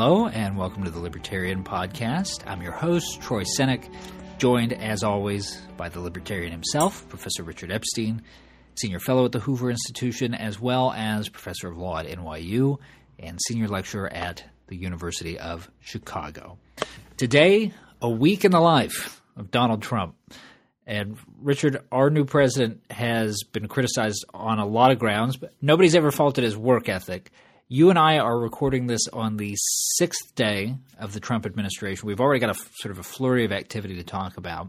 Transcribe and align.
Hello, 0.00 0.28
and 0.28 0.56
welcome 0.56 0.84
to 0.84 0.92
the 0.92 1.00
Libertarian 1.00 1.64
Podcast. 1.64 2.46
I'm 2.46 2.62
your 2.62 2.70
host, 2.70 3.20
Troy 3.20 3.42
Senik, 3.42 3.92
joined, 4.38 4.72
as 4.72 5.02
always, 5.02 5.60
by 5.76 5.88
the 5.88 5.98
Libertarian 5.98 6.52
himself, 6.52 7.08
Professor 7.08 7.42
Richard 7.42 7.72
Epstein, 7.72 8.22
Senior 8.76 9.00
Fellow 9.00 9.24
at 9.24 9.32
the 9.32 9.40
Hoover 9.40 9.70
Institution, 9.70 10.34
as 10.34 10.60
well 10.60 10.92
as 10.92 11.28
Professor 11.28 11.66
of 11.66 11.76
Law 11.76 11.98
at 11.98 12.06
NYU 12.06 12.78
and 13.18 13.40
Senior 13.48 13.66
Lecturer 13.66 14.08
at 14.08 14.44
the 14.68 14.76
University 14.76 15.36
of 15.36 15.68
Chicago. 15.80 16.58
Today, 17.16 17.72
a 18.00 18.08
week 18.08 18.44
in 18.44 18.52
the 18.52 18.60
life 18.60 19.20
of 19.36 19.50
Donald 19.50 19.82
Trump. 19.82 20.14
And 20.86 21.18
Richard, 21.42 21.82
our 21.90 22.08
new 22.08 22.24
president, 22.24 22.84
has 22.88 23.42
been 23.50 23.66
criticized 23.66 24.24
on 24.32 24.60
a 24.60 24.64
lot 24.64 24.92
of 24.92 25.00
grounds, 25.00 25.36
but 25.36 25.54
nobody's 25.60 25.96
ever 25.96 26.12
faulted 26.12 26.44
his 26.44 26.56
work 26.56 26.88
ethic. 26.88 27.32
You 27.70 27.90
and 27.90 27.98
I 27.98 28.16
are 28.16 28.38
recording 28.38 28.86
this 28.86 29.08
on 29.12 29.36
the 29.36 29.54
sixth 29.98 30.34
day 30.34 30.74
of 30.98 31.12
the 31.12 31.20
Trump 31.20 31.44
administration. 31.44 32.06
We've 32.06 32.18
already 32.18 32.40
got 32.40 32.56
a 32.56 32.58
sort 32.76 32.92
of 32.92 32.98
a 32.98 33.02
flurry 33.02 33.44
of 33.44 33.52
activity 33.52 33.96
to 33.96 34.04
talk 34.04 34.38
about. 34.38 34.68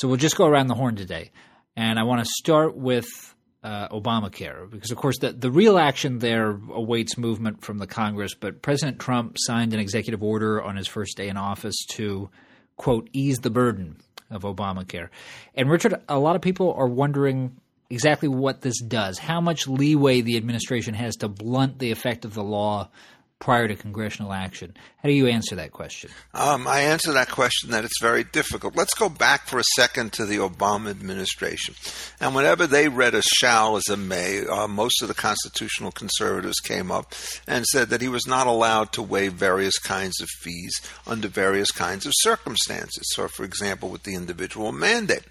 So 0.00 0.06
we'll 0.06 0.16
just 0.16 0.36
go 0.36 0.46
around 0.46 0.68
the 0.68 0.76
horn 0.76 0.94
today. 0.94 1.32
And 1.74 1.98
I 1.98 2.04
want 2.04 2.24
to 2.24 2.30
start 2.38 2.76
with 2.76 3.34
uh, 3.64 3.88
Obamacare, 3.88 4.70
because 4.70 4.92
of 4.92 4.96
course 4.96 5.18
the, 5.18 5.32
the 5.32 5.50
real 5.50 5.76
action 5.76 6.20
there 6.20 6.50
awaits 6.50 7.18
movement 7.18 7.62
from 7.62 7.78
the 7.78 7.86
Congress. 7.88 8.34
But 8.34 8.62
President 8.62 9.00
Trump 9.00 9.38
signed 9.40 9.74
an 9.74 9.80
executive 9.80 10.22
order 10.22 10.62
on 10.62 10.76
his 10.76 10.86
first 10.86 11.16
day 11.16 11.26
in 11.26 11.36
office 11.36 11.84
to, 11.94 12.30
quote, 12.76 13.10
ease 13.12 13.40
the 13.40 13.50
burden 13.50 13.96
of 14.30 14.42
Obamacare. 14.42 15.08
And 15.56 15.68
Richard, 15.68 16.00
a 16.08 16.20
lot 16.20 16.36
of 16.36 16.42
people 16.42 16.74
are 16.74 16.86
wondering 16.86 17.56
exactly 17.90 18.28
what 18.28 18.60
this 18.60 18.80
does, 18.80 19.18
how 19.18 19.40
much 19.40 19.68
leeway 19.68 20.20
the 20.20 20.36
administration 20.36 20.94
has 20.94 21.16
to 21.16 21.28
blunt 21.28 21.78
the 21.78 21.90
effect 21.90 22.24
of 22.24 22.34
the 22.34 22.42
law 22.42 22.88
prior 23.38 23.68
to 23.68 23.76
congressional 23.76 24.32
action. 24.32 24.74
How 25.02 25.08
do 25.08 25.14
you 25.14 25.26
answer 25.26 25.54
that 25.56 25.70
question? 25.70 26.10
Um, 26.34 26.66
I 26.66 26.80
answer 26.80 27.12
that 27.12 27.30
question 27.30 27.70
that 27.70 27.84
it's 27.84 28.00
very 28.00 28.24
difficult. 28.24 28.74
Let's 28.74 28.94
go 28.94 29.08
back 29.08 29.46
for 29.46 29.58
a 29.58 29.64
second 29.76 30.14
to 30.14 30.24
the 30.24 30.38
Obama 30.38 30.90
administration. 30.90 31.74
And 32.18 32.34
whenever 32.34 32.66
they 32.66 32.88
read 32.88 33.14
a 33.14 33.22
shall 33.22 33.76
as 33.76 33.88
a 33.88 33.96
may, 33.96 34.44
uh, 34.46 34.66
most 34.66 35.02
of 35.02 35.08
the 35.08 35.14
constitutional 35.14 35.92
conservatives 35.92 36.58
came 36.60 36.90
up 36.90 37.14
and 37.46 37.66
said 37.66 37.90
that 37.90 38.00
he 38.00 38.08
was 38.08 38.26
not 38.26 38.46
allowed 38.46 38.92
to 38.92 39.02
waive 39.02 39.34
various 39.34 39.78
kinds 39.78 40.20
of 40.20 40.28
fees 40.40 40.80
under 41.06 41.28
various 41.28 41.70
kinds 41.70 42.06
of 42.06 42.12
circumstances. 42.16 43.04
So, 43.14 43.28
for 43.28 43.44
example, 43.44 43.90
with 43.90 44.04
the 44.04 44.14
individual 44.14 44.72
mandate. 44.72 45.22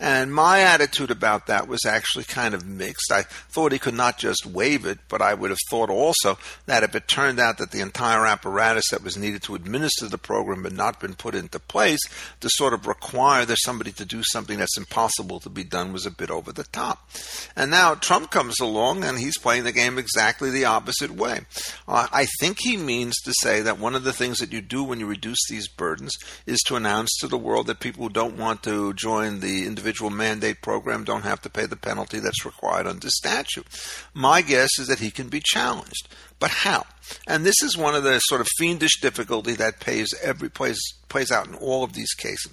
And 0.00 0.34
my 0.34 0.60
attitude 0.60 1.10
about 1.10 1.46
that 1.46 1.68
was 1.68 1.86
actually 1.86 2.24
kind 2.24 2.54
of 2.54 2.66
mixed. 2.66 3.12
I 3.12 3.22
thought 3.22 3.72
he 3.72 3.78
could 3.78 3.94
not 3.94 4.18
just 4.18 4.44
waive 4.44 4.84
it, 4.84 4.98
but 5.08 5.22
I 5.22 5.32
would 5.32 5.50
have 5.50 5.58
thought 5.70 5.90
also 5.90 6.38
that 6.66 6.82
if 6.82 6.94
it 6.94 7.08
turned 7.08 7.38
out 7.40 7.51
out 7.52 7.58
that 7.58 7.70
the 7.70 7.80
entire 7.80 8.26
apparatus 8.26 8.88
that 8.90 9.02
was 9.02 9.16
needed 9.16 9.42
to 9.42 9.54
administer 9.54 10.08
the 10.08 10.18
program 10.18 10.64
had 10.64 10.72
not 10.72 11.00
been 11.00 11.14
put 11.14 11.34
into 11.34 11.58
place 11.58 12.00
to 12.40 12.48
sort 12.50 12.72
of 12.72 12.86
require 12.86 13.44
that 13.44 13.58
somebody 13.60 13.92
to 13.92 14.04
do 14.04 14.22
something 14.24 14.58
that's 14.58 14.78
impossible 14.78 15.40
to 15.40 15.50
be 15.50 15.64
done 15.64 15.92
was 15.92 16.06
a 16.06 16.10
bit 16.10 16.30
over 16.30 16.52
the 16.52 16.64
top. 16.64 17.08
And 17.54 17.70
now 17.70 17.94
Trump 17.94 18.30
comes 18.30 18.58
along 18.60 19.04
and 19.04 19.18
he's 19.18 19.38
playing 19.38 19.64
the 19.64 19.72
game 19.72 19.98
exactly 19.98 20.50
the 20.50 20.64
opposite 20.64 21.10
way. 21.10 21.40
Uh, 21.86 22.06
I 22.12 22.26
think 22.40 22.58
he 22.60 22.76
means 22.76 23.14
to 23.24 23.34
say 23.40 23.60
that 23.60 23.78
one 23.78 23.94
of 23.94 24.04
the 24.04 24.12
things 24.12 24.38
that 24.38 24.52
you 24.52 24.60
do 24.60 24.82
when 24.82 25.00
you 25.00 25.06
reduce 25.06 25.38
these 25.48 25.68
burdens 25.68 26.12
is 26.46 26.60
to 26.66 26.76
announce 26.76 27.10
to 27.20 27.28
the 27.28 27.38
world 27.38 27.66
that 27.66 27.80
people 27.80 28.04
who 28.04 28.10
don't 28.10 28.38
want 28.38 28.62
to 28.62 28.94
join 28.94 29.40
the 29.40 29.66
individual 29.66 30.10
mandate 30.10 30.62
program 30.62 31.04
don't 31.04 31.22
have 31.22 31.40
to 31.42 31.50
pay 31.50 31.66
the 31.66 31.76
penalty 31.76 32.18
that's 32.18 32.44
required 32.44 32.86
under 32.86 33.08
statute. 33.08 33.66
My 34.14 34.42
guess 34.42 34.70
is 34.78 34.88
that 34.88 35.00
he 35.00 35.10
can 35.10 35.28
be 35.28 35.42
challenged. 35.44 36.08
But 36.42 36.50
how? 36.50 36.86
And 37.28 37.46
this 37.46 37.62
is 37.62 37.76
one 37.76 37.94
of 37.94 38.02
the 38.02 38.18
sort 38.18 38.40
of 38.40 38.48
fiendish 38.58 39.00
difficulty 39.00 39.52
that 39.54 39.78
pays 39.78 40.08
every 40.20 40.48
plays 40.48 40.80
plays 41.12 41.30
out 41.30 41.46
in 41.46 41.54
all 41.56 41.84
of 41.84 41.92
these 41.92 42.14
cases. 42.14 42.50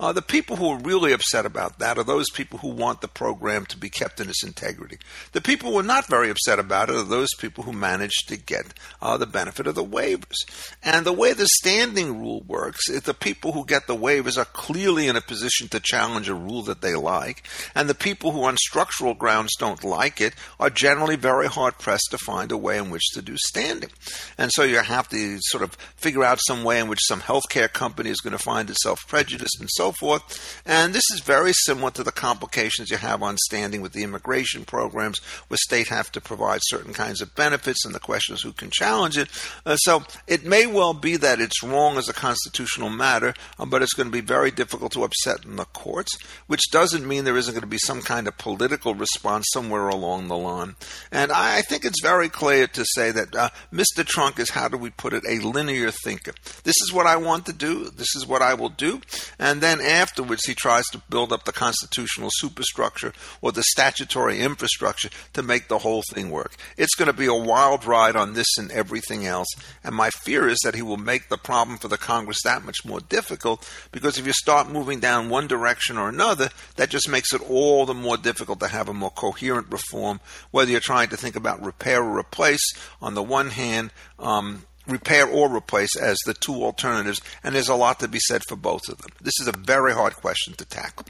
Uh, 0.00 0.12
the 0.12 0.20
people 0.20 0.56
who 0.56 0.68
are 0.68 0.78
really 0.80 1.12
upset 1.12 1.46
about 1.46 1.78
that 1.78 1.96
are 1.96 2.04
those 2.04 2.28
people 2.30 2.58
who 2.58 2.68
want 2.68 3.00
the 3.00 3.06
program 3.06 3.64
to 3.64 3.78
be 3.78 3.88
kept 3.88 4.20
in 4.20 4.28
its 4.28 4.42
integrity. 4.42 4.98
The 5.30 5.40
people 5.40 5.70
who 5.70 5.78
are 5.78 5.84
not 5.84 6.08
very 6.08 6.28
upset 6.28 6.58
about 6.58 6.90
it 6.90 6.96
are 6.96 7.04
those 7.04 7.32
people 7.38 7.62
who 7.62 7.72
manage 7.72 8.26
to 8.26 8.36
get 8.36 8.74
uh, 9.00 9.16
the 9.16 9.26
benefit 9.26 9.68
of 9.68 9.76
the 9.76 9.84
waivers. 9.84 10.34
And 10.82 11.06
the 11.06 11.12
way 11.12 11.32
the 11.32 11.46
standing 11.46 12.18
rule 12.18 12.42
works 12.48 12.90
is 12.90 13.02
the 13.02 13.14
people 13.14 13.52
who 13.52 13.64
get 13.64 13.86
the 13.86 13.94
waivers 13.94 14.36
are 14.36 14.46
clearly 14.46 15.06
in 15.06 15.14
a 15.14 15.20
position 15.20 15.68
to 15.68 15.78
challenge 15.78 16.28
a 16.28 16.34
rule 16.34 16.62
that 16.62 16.80
they 16.80 16.96
like, 16.96 17.46
and 17.72 17.88
the 17.88 17.94
people 17.94 18.32
who 18.32 18.42
on 18.42 18.56
structural 18.56 19.14
grounds 19.14 19.54
don't 19.56 19.84
like 19.84 20.20
it 20.20 20.34
are 20.58 20.70
generally 20.70 21.14
very 21.14 21.46
hard 21.46 21.78
pressed 21.78 22.08
to 22.10 22.18
find 22.18 22.50
a 22.50 22.56
way 22.56 22.78
in 22.78 22.90
which 22.90 23.08
to 23.14 23.22
do 23.22 23.36
standing. 23.36 23.90
And 24.36 24.50
so 24.52 24.64
you 24.64 24.78
have 24.78 25.08
to 25.10 25.38
sort 25.42 25.62
of 25.62 25.74
figure 25.96 26.24
out 26.24 26.40
some 26.44 26.64
way 26.64 26.80
in 26.80 26.88
which 26.88 27.06
some 27.06 27.20
healthcare 27.20 27.72
company 27.72 27.91
is 28.00 28.20
going 28.20 28.36
to 28.36 28.42
find 28.42 28.68
itself 28.70 29.06
prejudiced 29.06 29.60
and 29.60 29.68
so 29.72 29.92
forth. 29.92 30.62
And 30.66 30.92
this 30.92 31.04
is 31.12 31.20
very 31.20 31.52
similar 31.52 31.90
to 31.92 32.02
the 32.02 32.12
complications 32.12 32.90
you 32.90 32.96
have 32.96 33.22
on 33.22 33.36
standing 33.36 33.82
with 33.82 33.92
the 33.92 34.02
immigration 34.02 34.64
programs, 34.64 35.18
where 35.48 35.58
states 35.58 35.90
have 35.90 36.10
to 36.12 36.20
provide 36.20 36.60
certain 36.64 36.92
kinds 36.92 37.20
of 37.20 37.34
benefits, 37.34 37.84
and 37.84 37.94
the 37.94 38.00
question 38.00 38.34
is 38.34 38.42
who 38.42 38.52
can 38.52 38.70
challenge 38.70 39.18
it. 39.18 39.28
Uh, 39.66 39.76
so 39.76 40.04
it 40.26 40.44
may 40.44 40.66
well 40.66 40.94
be 40.94 41.16
that 41.16 41.40
it's 41.40 41.62
wrong 41.62 41.96
as 41.96 42.08
a 42.08 42.14
constitutional 42.14 42.90
matter, 42.90 43.34
um, 43.58 43.70
but 43.70 43.82
it's 43.82 43.94
going 43.94 44.08
to 44.08 44.12
be 44.12 44.20
very 44.20 44.50
difficult 44.50 44.92
to 44.92 45.04
upset 45.04 45.44
in 45.44 45.56
the 45.56 45.64
courts, 45.66 46.16
which 46.46 46.70
doesn't 46.70 47.06
mean 47.06 47.24
there 47.24 47.36
isn't 47.36 47.54
going 47.54 47.62
to 47.62 47.66
be 47.66 47.78
some 47.78 48.00
kind 48.02 48.26
of 48.26 48.38
political 48.38 48.94
response 48.94 49.46
somewhere 49.52 49.88
along 49.88 50.28
the 50.28 50.36
line. 50.36 50.74
And 51.10 51.32
I 51.32 51.62
think 51.62 51.84
it's 51.84 52.02
very 52.02 52.28
clear 52.28 52.66
to 52.68 52.84
say 52.94 53.10
that 53.10 53.34
uh, 53.34 53.50
Mr. 53.72 54.04
Trump 54.04 54.38
is, 54.38 54.50
how 54.50 54.68
do 54.68 54.76
we 54.76 54.90
put 54.90 55.12
it, 55.12 55.24
a 55.28 55.38
linear 55.40 55.90
thinker. 55.90 56.32
This 56.64 56.76
is 56.82 56.92
what 56.92 57.06
I 57.06 57.16
want 57.16 57.46
to 57.46 57.52
do. 57.52 57.81
This 57.90 58.14
is 58.14 58.26
what 58.26 58.42
I 58.42 58.54
will 58.54 58.68
do. 58.68 59.00
And 59.38 59.60
then 59.60 59.80
afterwards, 59.80 60.44
he 60.46 60.54
tries 60.54 60.84
to 60.86 61.02
build 61.10 61.32
up 61.32 61.44
the 61.44 61.52
constitutional 61.52 62.30
superstructure 62.32 63.12
or 63.40 63.52
the 63.52 63.62
statutory 63.62 64.40
infrastructure 64.40 65.10
to 65.32 65.42
make 65.42 65.68
the 65.68 65.78
whole 65.78 66.02
thing 66.12 66.30
work. 66.30 66.54
It's 66.76 66.94
going 66.94 67.06
to 67.06 67.12
be 67.12 67.26
a 67.26 67.34
wild 67.34 67.84
ride 67.84 68.16
on 68.16 68.34
this 68.34 68.46
and 68.58 68.70
everything 68.70 69.26
else. 69.26 69.48
And 69.84 69.94
my 69.94 70.10
fear 70.10 70.48
is 70.48 70.58
that 70.64 70.74
he 70.74 70.82
will 70.82 70.96
make 70.96 71.28
the 71.28 71.38
problem 71.38 71.78
for 71.78 71.88
the 71.88 71.98
Congress 71.98 72.38
that 72.44 72.64
much 72.64 72.84
more 72.84 73.00
difficult 73.00 73.68
because 73.90 74.18
if 74.18 74.26
you 74.26 74.32
start 74.32 74.70
moving 74.70 75.00
down 75.00 75.28
one 75.28 75.46
direction 75.46 75.98
or 75.98 76.08
another, 76.08 76.50
that 76.76 76.90
just 76.90 77.08
makes 77.08 77.32
it 77.32 77.42
all 77.50 77.86
the 77.86 77.94
more 77.94 78.16
difficult 78.16 78.60
to 78.60 78.68
have 78.68 78.88
a 78.88 78.94
more 78.94 79.10
coherent 79.10 79.70
reform, 79.70 80.20
whether 80.50 80.70
you're 80.70 80.80
trying 80.80 81.08
to 81.08 81.16
think 81.16 81.36
about 81.36 81.62
repair 81.62 82.02
or 82.02 82.18
replace 82.18 82.72
on 83.00 83.14
the 83.14 83.22
one 83.22 83.50
hand, 83.50 83.90
um, 84.18 84.64
repair 84.86 85.26
or 85.26 85.54
replace 85.54 85.96
as 85.96 86.18
the 86.26 86.34
two 86.34 86.62
alternatives, 86.62 87.20
and 87.42 87.54
there's 87.54 87.68
a 87.68 87.74
lot 87.74 88.00
to 88.00 88.08
be 88.08 88.18
said 88.18 88.42
for 88.48 88.56
both 88.56 88.88
of 88.88 88.98
them. 88.98 89.10
This 89.20 89.38
is 89.40 89.48
a 89.48 89.52
very 89.52 89.92
hard 89.92 90.16
question 90.16 90.54
to 90.54 90.64
tackle. 90.64 91.06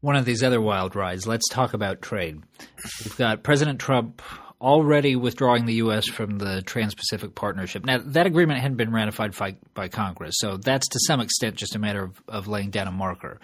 One 0.00 0.16
of 0.16 0.24
these 0.24 0.42
other 0.42 0.60
wild 0.60 0.94
rides. 0.94 1.26
Let's 1.26 1.48
talk 1.48 1.74
about 1.74 2.02
trade. 2.02 2.40
We've 3.04 3.16
got 3.16 3.42
President 3.42 3.80
Trump 3.80 4.22
already 4.60 5.14
withdrawing 5.16 5.66
the 5.66 5.74
U.S. 5.74 6.06
from 6.06 6.38
the 6.38 6.62
Trans 6.62 6.94
Pacific 6.94 7.34
Partnership. 7.34 7.84
Now, 7.84 7.98
that 7.98 8.26
agreement 8.26 8.60
hadn't 8.60 8.76
been 8.76 8.92
ratified 8.92 9.36
by, 9.36 9.56
by 9.74 9.88
Congress, 9.88 10.34
so 10.38 10.56
that's 10.56 10.88
to 10.88 10.98
some 11.06 11.20
extent 11.20 11.56
just 11.56 11.76
a 11.76 11.78
matter 11.78 12.02
of, 12.02 12.22
of 12.28 12.48
laying 12.48 12.70
down 12.70 12.88
a 12.88 12.92
marker. 12.92 13.40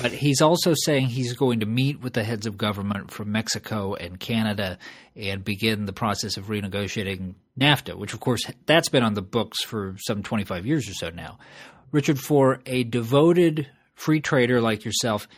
But 0.00 0.12
he's 0.12 0.40
also 0.40 0.74
saying 0.74 1.06
he's 1.06 1.34
going 1.34 1.60
to 1.60 1.66
meet 1.66 2.00
with 2.00 2.14
the 2.14 2.24
heads 2.24 2.46
of 2.46 2.56
government 2.56 3.10
from 3.10 3.32
Mexico 3.32 3.94
and 3.94 4.18
Canada 4.18 4.78
and 5.14 5.44
begin 5.44 5.84
the 5.84 5.92
process 5.92 6.36
of 6.36 6.46
renegotiating 6.46 7.34
NAFTA, 7.58 7.94
which, 7.94 8.14
of 8.14 8.20
course, 8.20 8.42
that's 8.64 8.88
been 8.88 9.02
on 9.02 9.14
the 9.14 9.22
books 9.22 9.62
for 9.64 9.96
some 9.98 10.22
25 10.22 10.64
years 10.64 10.88
or 10.88 10.94
so 10.94 11.10
now. 11.10 11.38
Richard, 11.92 12.18
for 12.18 12.60
a 12.66 12.84
devoted 12.84 13.68
free 13.94 14.20
trader 14.20 14.60
like 14.60 14.84
yourself, 14.84 15.28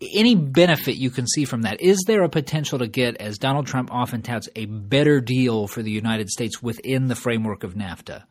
any 0.00 0.34
benefit 0.34 0.96
you 0.96 1.10
can 1.10 1.26
see 1.26 1.44
from 1.44 1.62
that? 1.62 1.80
Is 1.80 1.98
there 2.06 2.22
a 2.22 2.28
potential 2.28 2.78
to 2.78 2.86
get, 2.86 3.16
as 3.20 3.38
Donald 3.38 3.66
Trump 3.66 3.92
often 3.92 4.22
touts, 4.22 4.48
a 4.54 4.66
better 4.66 5.20
deal 5.20 5.66
for 5.66 5.82
the 5.82 5.90
United 5.90 6.28
States 6.30 6.62
within 6.62 7.08
the 7.08 7.16
framework 7.16 7.64
of 7.64 7.74
NAFTA? 7.74 8.24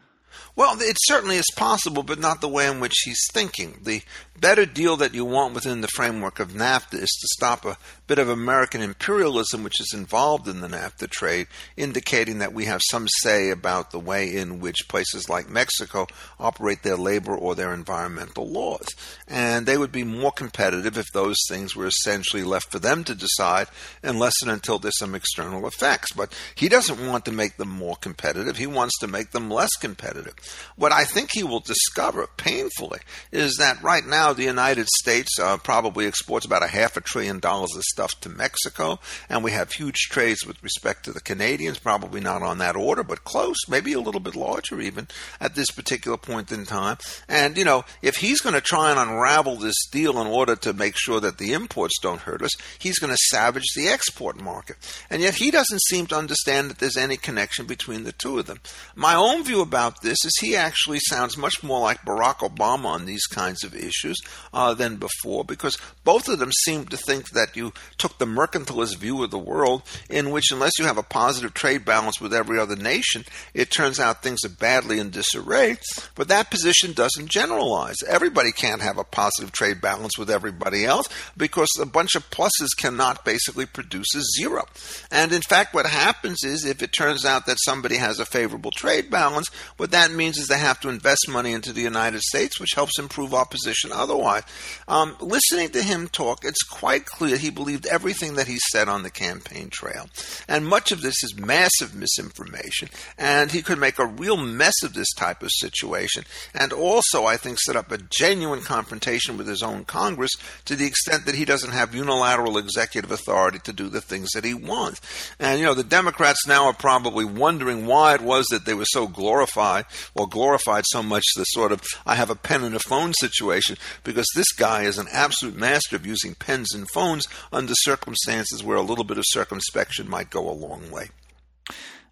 Well, 0.55 0.75
it 0.79 0.97
certainly 1.05 1.37
is 1.37 1.45
possible, 1.55 2.03
but 2.03 2.19
not 2.19 2.41
the 2.41 2.49
way 2.49 2.67
in 2.69 2.79
which 2.79 2.93
he's 3.05 3.25
thinking. 3.31 3.79
The 3.83 4.01
better 4.41 4.65
deal 4.65 4.97
that 4.97 5.13
you 5.13 5.23
want 5.23 5.53
within 5.53 5.81
the 5.81 5.87
framework 5.87 6.39
of 6.39 6.49
NAFTA 6.49 6.95
is 6.95 7.09
to 7.09 7.27
stop 7.37 7.63
a 7.63 7.77
bit 8.07 8.17
of 8.17 8.27
American 8.27 8.81
imperialism 8.81 9.63
which 9.63 9.79
is 9.79 9.93
involved 9.93 10.47
in 10.47 10.61
the 10.61 10.67
NAFTA 10.67 11.09
trade, 11.09 11.47
indicating 11.77 12.39
that 12.39 12.53
we 12.53 12.65
have 12.65 12.81
some 12.89 13.07
say 13.21 13.51
about 13.51 13.91
the 13.91 13.99
way 13.99 14.35
in 14.35 14.59
which 14.59 14.87
places 14.89 15.29
like 15.29 15.47
Mexico 15.47 16.07
operate 16.39 16.81
their 16.81 16.97
labor 16.97 17.35
or 17.35 17.53
their 17.53 17.73
environmental 17.73 18.49
laws. 18.49 18.87
And 19.27 19.65
they 19.65 19.77
would 19.77 19.91
be 19.91 20.03
more 20.03 20.31
competitive 20.31 20.97
if 20.97 21.05
those 21.13 21.37
things 21.47 21.75
were 21.75 21.87
essentially 21.87 22.43
left 22.43 22.71
for 22.71 22.79
them 22.79 23.03
to 23.05 23.15
decide 23.15 23.67
unless 24.01 24.41
and 24.41 24.49
until 24.49 24.79
there's 24.79 24.97
some 24.97 25.13
external 25.13 25.67
effects. 25.67 26.11
But 26.13 26.35
he 26.55 26.67
doesn't 26.67 27.07
want 27.07 27.25
to 27.25 27.31
make 27.31 27.57
them 27.57 27.69
more 27.69 27.95
competitive, 27.95 28.57
he 28.57 28.67
wants 28.67 28.97
to 28.99 29.07
make 29.07 29.31
them 29.31 29.51
less 29.51 29.71
competitive. 29.79 30.33
What 30.75 30.91
I 30.91 31.03
think 31.03 31.29
he 31.31 31.43
will 31.43 31.59
discover 31.59 32.27
painfully 32.37 32.99
is 33.31 33.57
that 33.57 33.81
right 33.81 34.05
now 34.05 34.33
the 34.33 34.43
United 34.43 34.87
States 34.87 35.39
uh, 35.39 35.57
probably 35.57 36.05
exports 36.05 36.45
about 36.45 36.63
a 36.63 36.67
half 36.67 36.97
a 36.97 37.01
trillion 37.01 37.39
dollars 37.39 37.75
of 37.75 37.83
stuff 37.83 38.19
to 38.21 38.29
Mexico, 38.29 38.99
and 39.29 39.43
we 39.43 39.51
have 39.51 39.71
huge 39.71 40.09
trades 40.09 40.45
with 40.45 40.61
respect 40.63 41.05
to 41.05 41.11
the 41.11 41.21
Canadians, 41.21 41.79
probably 41.79 42.21
not 42.21 42.41
on 42.41 42.57
that 42.59 42.75
order, 42.75 43.03
but 43.03 43.23
close, 43.23 43.57
maybe 43.67 43.93
a 43.93 43.99
little 43.99 44.21
bit 44.21 44.35
larger 44.35 44.79
even 44.81 45.07
at 45.39 45.55
this 45.55 45.71
particular 45.71 46.17
point 46.17 46.51
in 46.51 46.65
time. 46.65 46.97
And, 47.27 47.57
you 47.57 47.65
know, 47.65 47.85
if 48.01 48.17
he's 48.17 48.41
going 48.41 48.55
to 48.55 48.61
try 48.61 48.91
and 48.91 48.99
unravel 48.99 49.57
this 49.57 49.87
deal 49.91 50.19
in 50.19 50.27
order 50.27 50.55
to 50.57 50.73
make 50.73 50.95
sure 50.97 51.19
that 51.19 51.37
the 51.37 51.53
imports 51.53 51.99
don't 52.01 52.21
hurt 52.21 52.41
us, 52.41 52.51
he's 52.79 52.99
going 52.99 53.13
to 53.13 53.17
savage 53.29 53.73
the 53.75 53.87
export 53.87 54.39
market. 54.39 54.77
And 55.09 55.21
yet 55.21 55.35
he 55.35 55.51
doesn't 55.51 55.81
seem 55.83 56.07
to 56.07 56.17
understand 56.17 56.69
that 56.69 56.79
there's 56.79 56.97
any 56.97 57.17
connection 57.17 57.65
between 57.65 58.03
the 58.03 58.11
two 58.11 58.39
of 58.39 58.47
them. 58.47 58.59
My 58.95 59.15
own 59.15 59.43
view 59.43 59.61
about 59.61 60.01
this 60.01 60.17
is 60.23 60.30
he 60.39 60.55
actually 60.55 60.99
sounds 61.09 61.37
much 61.37 61.63
more 61.63 61.79
like 61.79 62.01
Barack 62.01 62.37
Obama 62.37 62.85
on 62.85 63.05
these 63.05 63.25
kinds 63.27 63.63
of 63.63 63.75
issues 63.75 64.19
uh, 64.53 64.73
than 64.73 64.97
before, 64.97 65.43
because 65.43 65.77
both 66.03 66.27
of 66.27 66.39
them 66.39 66.51
seem 66.63 66.85
to 66.85 66.97
think 66.97 67.31
that 67.31 67.55
you 67.55 67.73
took 67.97 68.17
the 68.17 68.25
mercantilist 68.25 68.97
view 68.97 69.23
of 69.23 69.31
the 69.31 69.39
world, 69.39 69.83
in 70.09 70.31
which 70.31 70.51
unless 70.51 70.77
you 70.79 70.85
have 70.85 70.97
a 70.97 71.03
positive 71.03 71.53
trade 71.53 71.85
balance 71.85 72.19
with 72.19 72.33
every 72.33 72.59
other 72.59 72.75
nation, 72.75 73.23
it 73.53 73.71
turns 73.71 73.99
out 73.99 74.23
things 74.23 74.43
are 74.45 74.49
badly 74.49 74.99
in 74.99 75.09
disarray. 75.09 75.77
But 76.15 76.27
that 76.27 76.51
position 76.51 76.93
doesn't 76.93 77.29
generalize. 77.29 77.97
Everybody 78.07 78.51
can't 78.51 78.81
have 78.81 78.97
a 78.97 79.03
positive 79.03 79.51
trade 79.51 79.81
balance 79.81 80.17
with 80.17 80.29
everybody 80.29 80.85
else 80.85 81.07
because 81.35 81.69
a 81.79 81.85
bunch 81.85 82.15
of 82.15 82.29
pluses 82.29 82.75
cannot 82.77 83.25
basically 83.25 83.65
produce 83.65 84.15
a 84.15 84.21
zero. 84.39 84.65
And 85.11 85.31
in 85.31 85.41
fact, 85.41 85.73
what 85.73 85.85
happens 85.85 86.43
is 86.43 86.65
if 86.65 86.81
it 86.81 86.93
turns 86.93 87.25
out 87.25 87.45
that 87.45 87.57
somebody 87.63 87.97
has 87.97 88.19
a 88.19 88.25
favorable 88.25 88.71
trade 88.71 89.09
balance, 89.09 89.47
what 89.77 89.91
that 89.91 90.11
means 90.11 90.20
is 90.29 90.47
they 90.47 90.57
have 90.57 90.79
to 90.81 90.89
invest 90.89 91.27
money 91.29 91.51
into 91.51 91.73
the 91.73 91.81
United 91.81 92.21
States, 92.21 92.59
which 92.59 92.73
helps 92.75 92.99
improve 92.99 93.33
our 93.33 93.45
position 93.45 93.91
otherwise. 93.93 94.43
Um, 94.87 95.15
listening 95.19 95.69
to 95.69 95.83
him 95.83 96.07
talk, 96.07 96.43
it's 96.43 96.63
quite 96.63 97.05
clear 97.05 97.37
he 97.37 97.49
believed 97.49 97.85
everything 97.85 98.35
that 98.35 98.47
he 98.47 98.57
said 98.71 98.87
on 98.87 99.03
the 99.03 99.09
campaign 99.09 99.69
trail. 99.69 100.07
And 100.47 100.65
much 100.65 100.91
of 100.91 101.01
this 101.01 101.23
is 101.23 101.37
massive 101.37 101.95
misinformation. 101.95 102.89
And 103.17 103.51
he 103.51 103.61
could 103.61 103.79
make 103.79 103.99
a 103.99 104.05
real 104.05 104.37
mess 104.37 104.83
of 104.83 104.93
this 104.93 105.11
type 105.13 105.43
of 105.43 105.49
situation. 105.51 106.23
And 106.53 106.73
also, 106.73 107.25
I 107.25 107.37
think, 107.37 107.59
set 107.59 107.75
up 107.75 107.91
a 107.91 107.97
genuine 107.97 108.61
confrontation 108.61 109.37
with 109.37 109.47
his 109.47 109.63
own 109.63 109.85
Congress 109.85 110.31
to 110.65 110.75
the 110.75 110.85
extent 110.85 111.25
that 111.25 111.35
he 111.35 111.45
doesn't 111.45 111.71
have 111.71 111.95
unilateral 111.95 112.57
executive 112.57 113.11
authority 113.11 113.59
to 113.59 113.73
do 113.73 113.89
the 113.89 114.01
things 114.01 114.29
that 114.31 114.45
he 114.45 114.53
wants. 114.53 115.01
And, 115.39 115.59
you 115.59 115.65
know, 115.65 115.73
the 115.73 115.83
Democrats 115.83 116.47
now 116.47 116.65
are 116.65 116.73
probably 116.73 117.25
wondering 117.25 117.85
why 117.85 118.15
it 118.15 118.21
was 118.21 118.45
that 118.47 118.65
they 118.65 118.73
were 118.73 118.85
so 118.85 119.07
glorified 119.07 119.85
or 120.15 120.27
glorified 120.27 120.83
so 120.87 121.01
much 121.01 121.23
the 121.35 121.43
sort 121.45 121.71
of 121.71 121.81
I 122.05 122.15
have 122.15 122.29
a 122.29 122.35
pen 122.35 122.63
and 122.63 122.75
a 122.75 122.79
phone 122.79 123.13
situation 123.13 123.77
because 124.03 124.27
this 124.35 124.51
guy 124.53 124.83
is 124.83 124.97
an 124.97 125.07
absolute 125.11 125.55
master 125.55 125.95
of 125.95 126.05
using 126.05 126.35
pens 126.35 126.73
and 126.73 126.89
phones 126.89 127.27
under 127.51 127.73
circumstances 127.75 128.63
where 128.63 128.77
a 128.77 128.81
little 128.81 129.03
bit 129.03 129.17
of 129.17 129.23
circumspection 129.27 130.09
might 130.09 130.29
go 130.29 130.49
a 130.49 130.51
long 130.51 130.89
way. 130.91 131.09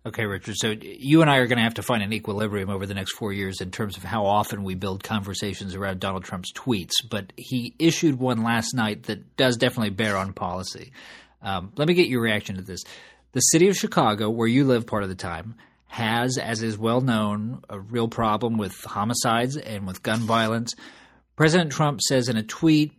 Okay, 0.06 0.26
Richard. 0.26 0.56
So 0.58 0.76
you 0.82 1.22
and 1.22 1.30
I 1.30 1.38
are 1.38 1.48
going 1.48 1.58
to 1.58 1.64
have 1.64 1.74
to 1.74 1.84
find 1.84 2.02
an 2.02 2.14
equilibrium 2.14 2.70
over 2.70 2.86
the 2.86 2.94
next 2.94 3.12
four 3.14 3.34
years 3.34 3.60
in 3.60 3.70
terms 3.70 3.98
of 3.98 4.04
how 4.04 4.26
often 4.26 4.64
we 4.64 4.74
build 4.74 5.04
conversations 5.04 5.76
around 5.76 6.00
Donald 6.00 6.24
Trump's 6.24 6.54
tweets. 6.54 6.94
But 7.10 7.34
he 7.36 7.76
issued 7.78 8.18
one 8.18 8.44
last 8.44 8.74
night 8.74 9.04
that 9.04 9.36
does 9.36 9.58
definitely 9.58 9.90
bear 9.90 10.16
on 10.16 10.32
policy. 10.32 10.94
Um, 11.42 11.74
let 11.76 11.88
me 11.88 11.94
get 11.94 12.08
your 12.08 12.22
reaction 12.22 12.56
to 12.56 12.62
this. 12.62 12.82
The 13.34 13.42
city 13.42 13.68
of 13.68 13.76
Chicago, 13.76 14.30
where 14.30 14.48
you 14.48 14.64
live 14.64 14.88
part 14.88 15.04
of 15.04 15.10
the 15.10 15.16
time, 15.16 15.56
has, 15.90 16.38
as 16.38 16.62
is 16.62 16.78
well 16.78 17.02
known, 17.02 17.64
a 17.68 17.80
real 17.80 18.08
problem 18.08 18.58
with 18.58 18.80
homicides 18.84 19.58
and 19.58 19.86
with 19.88 20.04
gun 20.04 20.20
violence. 20.20 20.76
President 21.36 21.72
Trump 21.72 22.00
says 22.00 22.30
in 22.30 22.38
a 22.38 22.44
tweet 22.44 22.94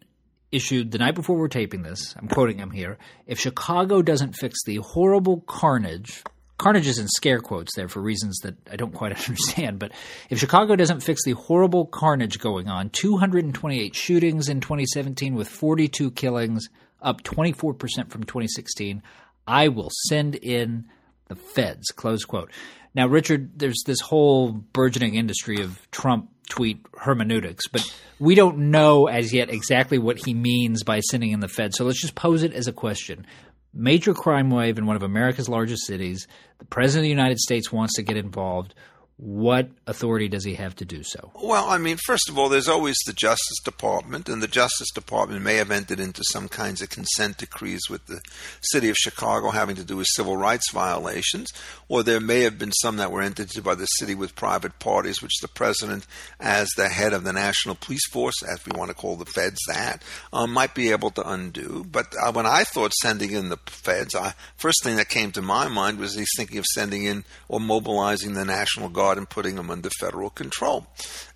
issued 0.50 0.90
the 0.90 0.98
night 0.98 1.14
before 1.14 1.38
we're 1.38 1.46
taping 1.46 1.82
this, 1.82 2.14
I'm 2.18 2.26
quoting 2.26 2.58
him 2.58 2.72
here 2.72 2.98
if 3.26 3.38
Chicago 3.38 4.02
doesn't 4.02 4.32
fix 4.32 4.58
the 4.64 4.76
horrible 4.78 5.40
carnage, 5.42 6.24
carnage 6.58 6.88
is 6.88 6.98
in 6.98 7.06
scare 7.06 7.38
quotes 7.38 7.76
there 7.76 7.86
for 7.86 8.00
reasons 8.00 8.38
that 8.42 8.56
I 8.68 8.74
don't 8.74 8.92
quite 8.92 9.12
understand, 9.28 9.78
but 9.78 9.92
if 10.28 10.40
Chicago 10.40 10.74
doesn't 10.74 11.04
fix 11.04 11.22
the 11.24 11.32
horrible 11.32 11.86
carnage 11.86 12.40
going 12.40 12.68
on, 12.68 12.90
228 12.90 13.94
shootings 13.94 14.48
in 14.48 14.60
2017 14.60 15.36
with 15.36 15.48
42 15.48 16.10
killings, 16.10 16.68
up 17.00 17.22
24% 17.22 18.10
from 18.10 18.24
2016, 18.24 19.00
I 19.46 19.68
will 19.68 19.90
send 20.08 20.34
in 20.34 20.86
the 21.30 21.36
feds, 21.36 21.86
close 21.92 22.24
quote. 22.24 22.50
Now, 22.94 23.06
Richard, 23.06 23.58
there's 23.58 23.82
this 23.86 24.00
whole 24.00 24.50
burgeoning 24.52 25.14
industry 25.14 25.62
of 25.62 25.90
Trump 25.92 26.28
tweet 26.48 26.84
hermeneutics, 26.98 27.68
but 27.68 27.82
we 28.18 28.34
don't 28.34 28.70
know 28.70 29.06
as 29.06 29.32
yet 29.32 29.48
exactly 29.48 29.96
what 29.96 30.18
he 30.18 30.34
means 30.34 30.82
by 30.82 30.98
sending 30.98 31.30
in 31.30 31.38
the 31.38 31.48
Fed. 31.48 31.72
So 31.74 31.84
let's 31.84 32.00
just 32.00 32.16
pose 32.16 32.42
it 32.42 32.52
as 32.52 32.66
a 32.66 32.72
question. 32.72 33.24
Major 33.72 34.12
crime 34.12 34.50
wave 34.50 34.76
in 34.76 34.86
one 34.86 34.96
of 34.96 35.04
America's 35.04 35.48
largest 35.48 35.86
cities. 35.86 36.26
The 36.58 36.64
President 36.64 37.02
of 37.02 37.04
the 37.04 37.10
United 37.22 37.38
States 37.38 37.70
wants 37.72 37.94
to 37.94 38.02
get 38.02 38.16
involved 38.16 38.74
what 39.20 39.68
authority 39.86 40.28
does 40.28 40.44
he 40.44 40.54
have 40.54 40.74
to 40.76 40.84
do 40.86 41.02
so? 41.02 41.30
Well, 41.34 41.68
I 41.68 41.76
mean, 41.76 41.98
first 42.06 42.30
of 42.30 42.38
all, 42.38 42.48
there's 42.48 42.68
always 42.68 42.96
the 43.04 43.12
Justice 43.12 43.60
Department, 43.62 44.30
and 44.30 44.42
the 44.42 44.48
Justice 44.48 44.90
Department 44.94 45.42
may 45.42 45.56
have 45.56 45.70
entered 45.70 46.00
into 46.00 46.22
some 46.30 46.48
kinds 46.48 46.80
of 46.80 46.88
consent 46.88 47.36
decrees 47.36 47.82
with 47.90 48.06
the 48.06 48.22
city 48.62 48.88
of 48.88 48.96
Chicago 48.96 49.50
having 49.50 49.76
to 49.76 49.84
do 49.84 49.98
with 49.98 50.06
civil 50.08 50.38
rights 50.38 50.72
violations, 50.72 51.52
or 51.86 52.02
there 52.02 52.18
may 52.18 52.40
have 52.40 52.58
been 52.58 52.72
some 52.72 52.96
that 52.96 53.12
were 53.12 53.20
entered 53.20 53.42
into 53.42 53.60
by 53.60 53.74
the 53.74 53.84
city 53.84 54.14
with 54.14 54.34
private 54.34 54.78
parties, 54.78 55.20
which 55.20 55.38
the 55.42 55.48
president, 55.48 56.06
as 56.40 56.70
the 56.70 56.88
head 56.88 57.12
of 57.12 57.24
the 57.24 57.32
National 57.32 57.74
Police 57.74 58.08
Force, 58.08 58.42
as 58.42 58.64
we 58.64 58.72
want 58.78 58.88
to 58.88 58.96
call 58.96 59.16
the 59.16 59.26
feds 59.26 59.58
that, 59.68 60.02
um, 60.32 60.50
might 60.50 60.74
be 60.74 60.92
able 60.92 61.10
to 61.10 61.28
undo. 61.28 61.84
But 61.90 62.14
uh, 62.22 62.32
when 62.32 62.46
I 62.46 62.64
thought 62.64 62.94
sending 62.94 63.32
in 63.32 63.50
the 63.50 63.58
feds, 63.66 64.14
I, 64.14 64.32
first 64.56 64.82
thing 64.82 64.96
that 64.96 65.10
came 65.10 65.30
to 65.32 65.42
my 65.42 65.68
mind 65.68 65.98
was 65.98 66.14
he's 66.14 66.26
thinking 66.38 66.56
of 66.56 66.64
sending 66.64 67.04
in 67.04 67.24
or 67.48 67.60
mobilizing 67.60 68.32
the 68.32 68.46
National 68.46 68.88
Guard 68.88 69.09
and 69.18 69.28
putting 69.28 69.56
them 69.56 69.70
under 69.70 69.90
federal 69.90 70.30
control. 70.30 70.86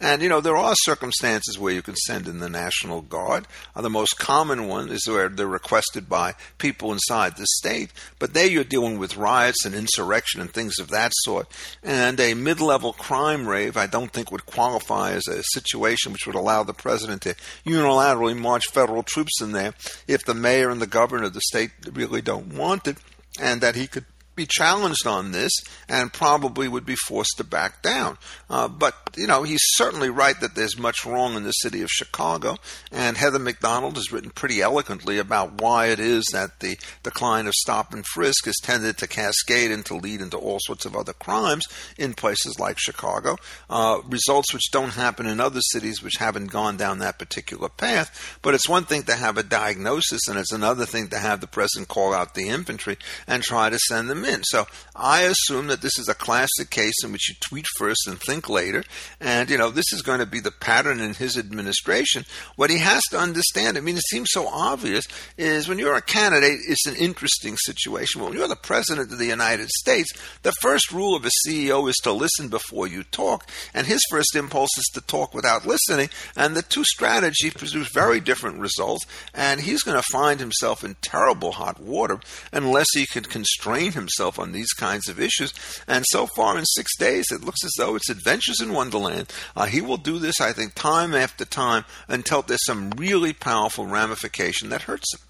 And, 0.01 0.23
you 0.23 0.29
know, 0.29 0.41
there 0.41 0.57
are 0.57 0.75
circumstances 0.83 1.59
where 1.59 1.73
you 1.73 1.83
can 1.83 1.97
send 1.97 2.29
in 2.29 2.41
the 2.41 2.49
National 2.49 3.03
Guard. 3.03 3.47
Uh, 3.75 3.83
the 3.83 3.91
most 3.91 4.19
common 4.19 4.69
one 4.69 4.91
is 4.91 5.07
where 5.07 5.29
they're 5.29 5.47
requested 5.47 6.09
by 6.09 6.35
people 6.59 6.93
inside 6.93 7.37
the 7.37 7.47
state, 7.59 7.93
but 8.19 8.35
there 8.35 8.47
you're 8.47 8.65
dealing 8.65 8.99
with 8.99 9.17
riots 9.17 9.65
and 9.65 9.75
insurrection 9.75 10.41
and 10.41 10.51
things 10.51 10.79
of 10.79 10.89
that 10.89 11.13
sort. 11.23 11.49
And 11.83 12.19
a 12.21 12.35
mid 12.35 12.61
level 12.61 12.93
crime 12.93 13.47
rave, 13.49 13.77
I 13.77 13.87
don't 13.87 14.13
think 14.13 14.31
would 14.31 14.47
qualify 14.47 15.13
as 15.13 15.27
a 15.29 15.43
situation 15.53 16.13
which 16.13 16.27
would 16.27 16.37
allow 16.37 16.63
the 16.63 16.75
president 16.75 17.23
to 17.23 17.35
unilaterally 17.65 18.37
march 18.37 18.67
federal 18.73 19.03
troops 19.03 19.41
in 19.41 19.53
there 19.53 19.75
if 20.07 20.25
the 20.25 20.35
mayor 20.35 20.71
and 20.71 20.81
the 20.81 20.87
governor 20.87 21.25
of 21.25 21.35
the 21.35 21.41
state 21.41 21.71
really 21.93 22.23
don't 22.23 22.55
want 22.55 22.87
it, 22.87 22.99
and 23.41 23.61
that 23.61 23.75
he 23.75 23.87
could 23.87 24.05
be 24.37 24.47
challenged 24.47 25.07
on 25.07 25.33
this 25.33 25.53
and 25.89 26.13
probably 26.13 26.69
would 26.69 26.87
be 26.87 26.97
forced 27.07 27.37
to 27.37 27.45
back 27.45 27.83
down. 27.83 28.19
Uh, 28.51 28.69
but, 28.69 28.95
you 29.17 29.27
know, 29.27 29.43
he's 29.43 29.61
certainly 29.75 30.11
right 30.11 30.39
that 30.41 30.55
there's 30.55 30.79
much 30.79 31.05
wrong 31.05 31.37
in 31.37 31.45
the 31.45 31.53
city 31.53 31.83
of 31.83 31.89
Chicago. 31.91 32.57
And 32.91 33.17
Heather 33.17 33.39
Mac 33.39 33.61
Donald 33.61 33.97
has 33.97 34.13
written 34.13 34.31
pretty 34.31 34.61
eloquently 34.61 35.19
about 35.19 35.61
why 35.61 35.87
it 35.87 36.01
is 36.01 36.25
that 36.33 36.61
the 36.61 36.77
decline 37.03 37.47
of 37.47 37.55
stop 37.55 37.93
and 37.93 38.05
frisk 38.07 38.47
has 38.47 38.57
tended 38.63 38.99
to 38.99 39.07
cascade 39.07 39.71
and 39.71 39.85
to 39.87 39.95
lead 39.95 40.21
into 40.21 40.37
all 40.37 40.59
sorts 40.61 40.85
of 40.85 40.97
other 40.97 41.13
crimes 41.13 41.65
in 41.97 42.15
places 42.15 42.59
like 42.59 42.79
Chicago. 42.79 43.37
Uh, 43.71 44.01
results 44.09 44.53
which 44.53 44.71
don't 44.71 44.95
happen 44.95 45.27
in 45.27 45.41
other 45.41 45.61
cities 45.61 46.03
which 46.03 46.17
haven't 46.19 46.47
gone 46.47 46.77
down 46.77 46.99
that 46.99 47.19
particular 47.19 47.69
path. 47.69 48.39
But 48.43 48.55
it's 48.55 48.69
one 48.69 48.85
thing 48.85 49.05
to 49.05 49.15
have 49.15 49.39
a 49.39 49.43
diagnosis, 49.43 50.29
and 50.29 50.39
it's 50.39 50.53
another 50.53 50.87
thing 50.87 51.09
to 51.09 51.19
have 51.19 51.41
the 51.41 51.47
president 51.47 51.89
call 51.89 52.13
out 52.13 52.35
the 52.35 52.49
infantry 52.49 52.99
and 53.27 53.43
try 53.43 53.71
to 53.71 53.79
send 53.79 54.11
them 54.11 54.24
in. 54.25 54.43
So 54.45 54.67
I 54.97 55.23
assume 55.23 55.67
that 55.67 55.83
this 55.83 55.99
is 55.99 56.09
a 56.09 56.15
classic 56.15 56.71
case 56.71 57.03
in 57.05 57.13
which 57.13 57.29
you 57.29 57.35
tweet 57.41 57.67
first 57.77 58.07
and 58.07 58.19
think 58.21 58.49
later. 58.49 58.83
And, 59.21 59.51
you 59.51 59.59
know, 59.59 59.71
this 59.71 59.93
is 59.93 60.03
going 60.03 60.21
to 60.21 60.27
be 60.27 60.41
the 60.41 60.51
pattern 60.51 61.01
in 61.01 61.15
his 61.15 61.37
administration. 61.37 62.25
What 62.57 62.71
he 62.71 62.79
has 62.79 63.03
to 63.11 63.19
understand, 63.19 63.77
I 63.77 63.81
mean, 63.81 63.97
it 63.97 64.07
seems 64.09 64.31
so 64.31 64.49
obvious, 64.49 65.05
is 65.37 65.69
when 65.69 65.79
you're 65.79 65.97
a 65.97 66.03
candidate, 66.03 66.61
it's 66.67 66.87
an 66.87 66.97
interesting 66.97 67.57
situation. 67.59 68.23
When 68.23 68.33
you're 68.33 68.49
the 68.49 68.57
president 68.57 69.13
of 69.13 69.19
the 69.19 69.27
United 69.27 69.69
States, 69.69 70.11
the 70.43 70.53
first 70.61 70.93
rule 70.93 71.15
of 71.15 71.27
a 71.27 71.31
CEO 71.47 71.89
is 71.89 71.97
to 72.05 72.13
listen 72.13 72.49
before 72.49 72.87
you 72.87 73.03
talk. 73.03 73.49
And 73.75 73.87
his 73.87 74.01
first 74.11 74.35
impulse 74.35 74.77
is 74.79 74.91
to 74.95 75.01
talk 75.01 75.35
without 75.35 75.67
listening. 75.67 76.09
And 76.37 76.55
the 76.55 76.63
two 76.63 76.85
strategies 76.85 77.55
produce 77.55 77.89
very 77.93 78.21
different 78.21 78.61
results. 78.61 79.05
And 79.35 79.61
he's 79.61 79.83
going 79.83 79.99
to 80.01 80.13
find 80.13 80.41
himself 80.41 80.83
in 80.83 80.97
terrible 81.03 81.53
hot 81.53 81.81
water 81.81 82.21
unless 82.53 82.87
he 82.95 83.07
can 83.07 83.25
constrain 83.25 83.93
himself 83.93 84.14
on 84.21 84.53
these 84.53 84.73
kinds 84.73 85.09
of 85.09 85.21
issues. 85.21 85.53
And 85.87 86.05
so 86.09 86.27
far, 86.37 86.59
in 86.59 86.65
six 86.65 86.97
days, 86.97 87.27
it 87.31 87.45
looks 87.45 87.65
as 87.65 87.73
though 87.79 87.97
it's 87.97 88.11
adventures 88.11 88.61
in 88.61 88.73
Wonderland. 88.73 89.33
Uh, 89.57 89.67
he 89.67 89.81
will 89.81 89.97
do 89.97 90.19
this, 90.19 90.41
I 90.41 90.53
think, 90.53 90.75
time 90.75 91.15
after 91.15 91.45
time 91.45 91.85
until 92.09 92.43
there's 92.43 92.65
some 92.65 92.91
really 92.91 93.33
powerful 93.33 93.87
ramification 93.87 94.69
that 94.71 94.83
hurts 94.83 95.15
him. 95.15 95.21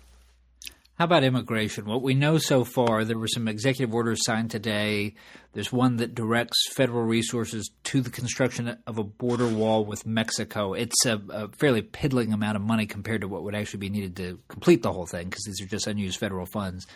How 0.97 1.07
about 1.07 1.25
immigration? 1.25 1.87
What 1.87 2.03
we 2.03 2.15
know 2.15 2.39
so 2.39 2.63
far, 2.63 3.05
there 3.05 3.19
were 3.19 3.27
some 3.27 3.49
executive 3.49 3.93
orders 3.93 4.25
signed 4.25 4.53
today. 4.53 5.15
There's 5.53 5.73
one 5.73 5.97
that 5.97 6.15
directs 6.15 6.57
federal 6.73 7.03
resources 7.03 7.69
to 7.85 8.01
the 8.01 8.11
construction 8.11 8.79
of 8.87 8.99
a 8.99 9.03
border 9.03 9.49
wall 9.49 9.85
with 9.85 10.07
Mexico. 10.07 10.73
It's 10.73 11.05
a, 11.05 11.21
a 11.31 11.49
fairly 11.49 11.83
piddling 11.83 12.33
amount 12.33 12.55
of 12.55 12.63
money 12.63 12.87
compared 12.87 13.23
to 13.23 13.29
what 13.29 13.43
would 13.43 13.57
actually 13.57 13.81
be 13.81 13.91
needed 13.91 14.15
to 14.19 14.39
complete 14.47 14.85
the 14.85 14.93
whole 14.93 15.07
thing 15.07 15.29
because 15.29 15.43
these 15.43 15.61
are 15.61 15.67
just 15.67 15.89
unused 15.89 16.21
federal 16.21 16.47
funds. 16.47 16.87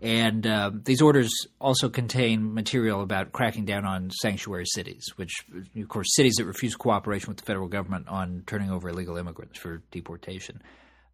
And 0.00 0.46
uh, 0.46 0.70
these 0.74 1.00
orders 1.00 1.30
also 1.60 1.88
contain 1.88 2.52
material 2.52 3.00
about 3.00 3.32
cracking 3.32 3.64
down 3.64 3.86
on 3.86 4.10
sanctuary 4.10 4.66
cities, 4.66 5.04
which, 5.16 5.32
of 5.76 5.88
course, 5.88 6.14
cities 6.14 6.34
that 6.34 6.44
refuse 6.44 6.74
cooperation 6.74 7.28
with 7.28 7.38
the 7.38 7.44
federal 7.44 7.68
government 7.68 8.08
on 8.08 8.42
turning 8.46 8.70
over 8.70 8.88
illegal 8.90 9.16
immigrants 9.16 9.58
for 9.58 9.82
deportation. 9.90 10.60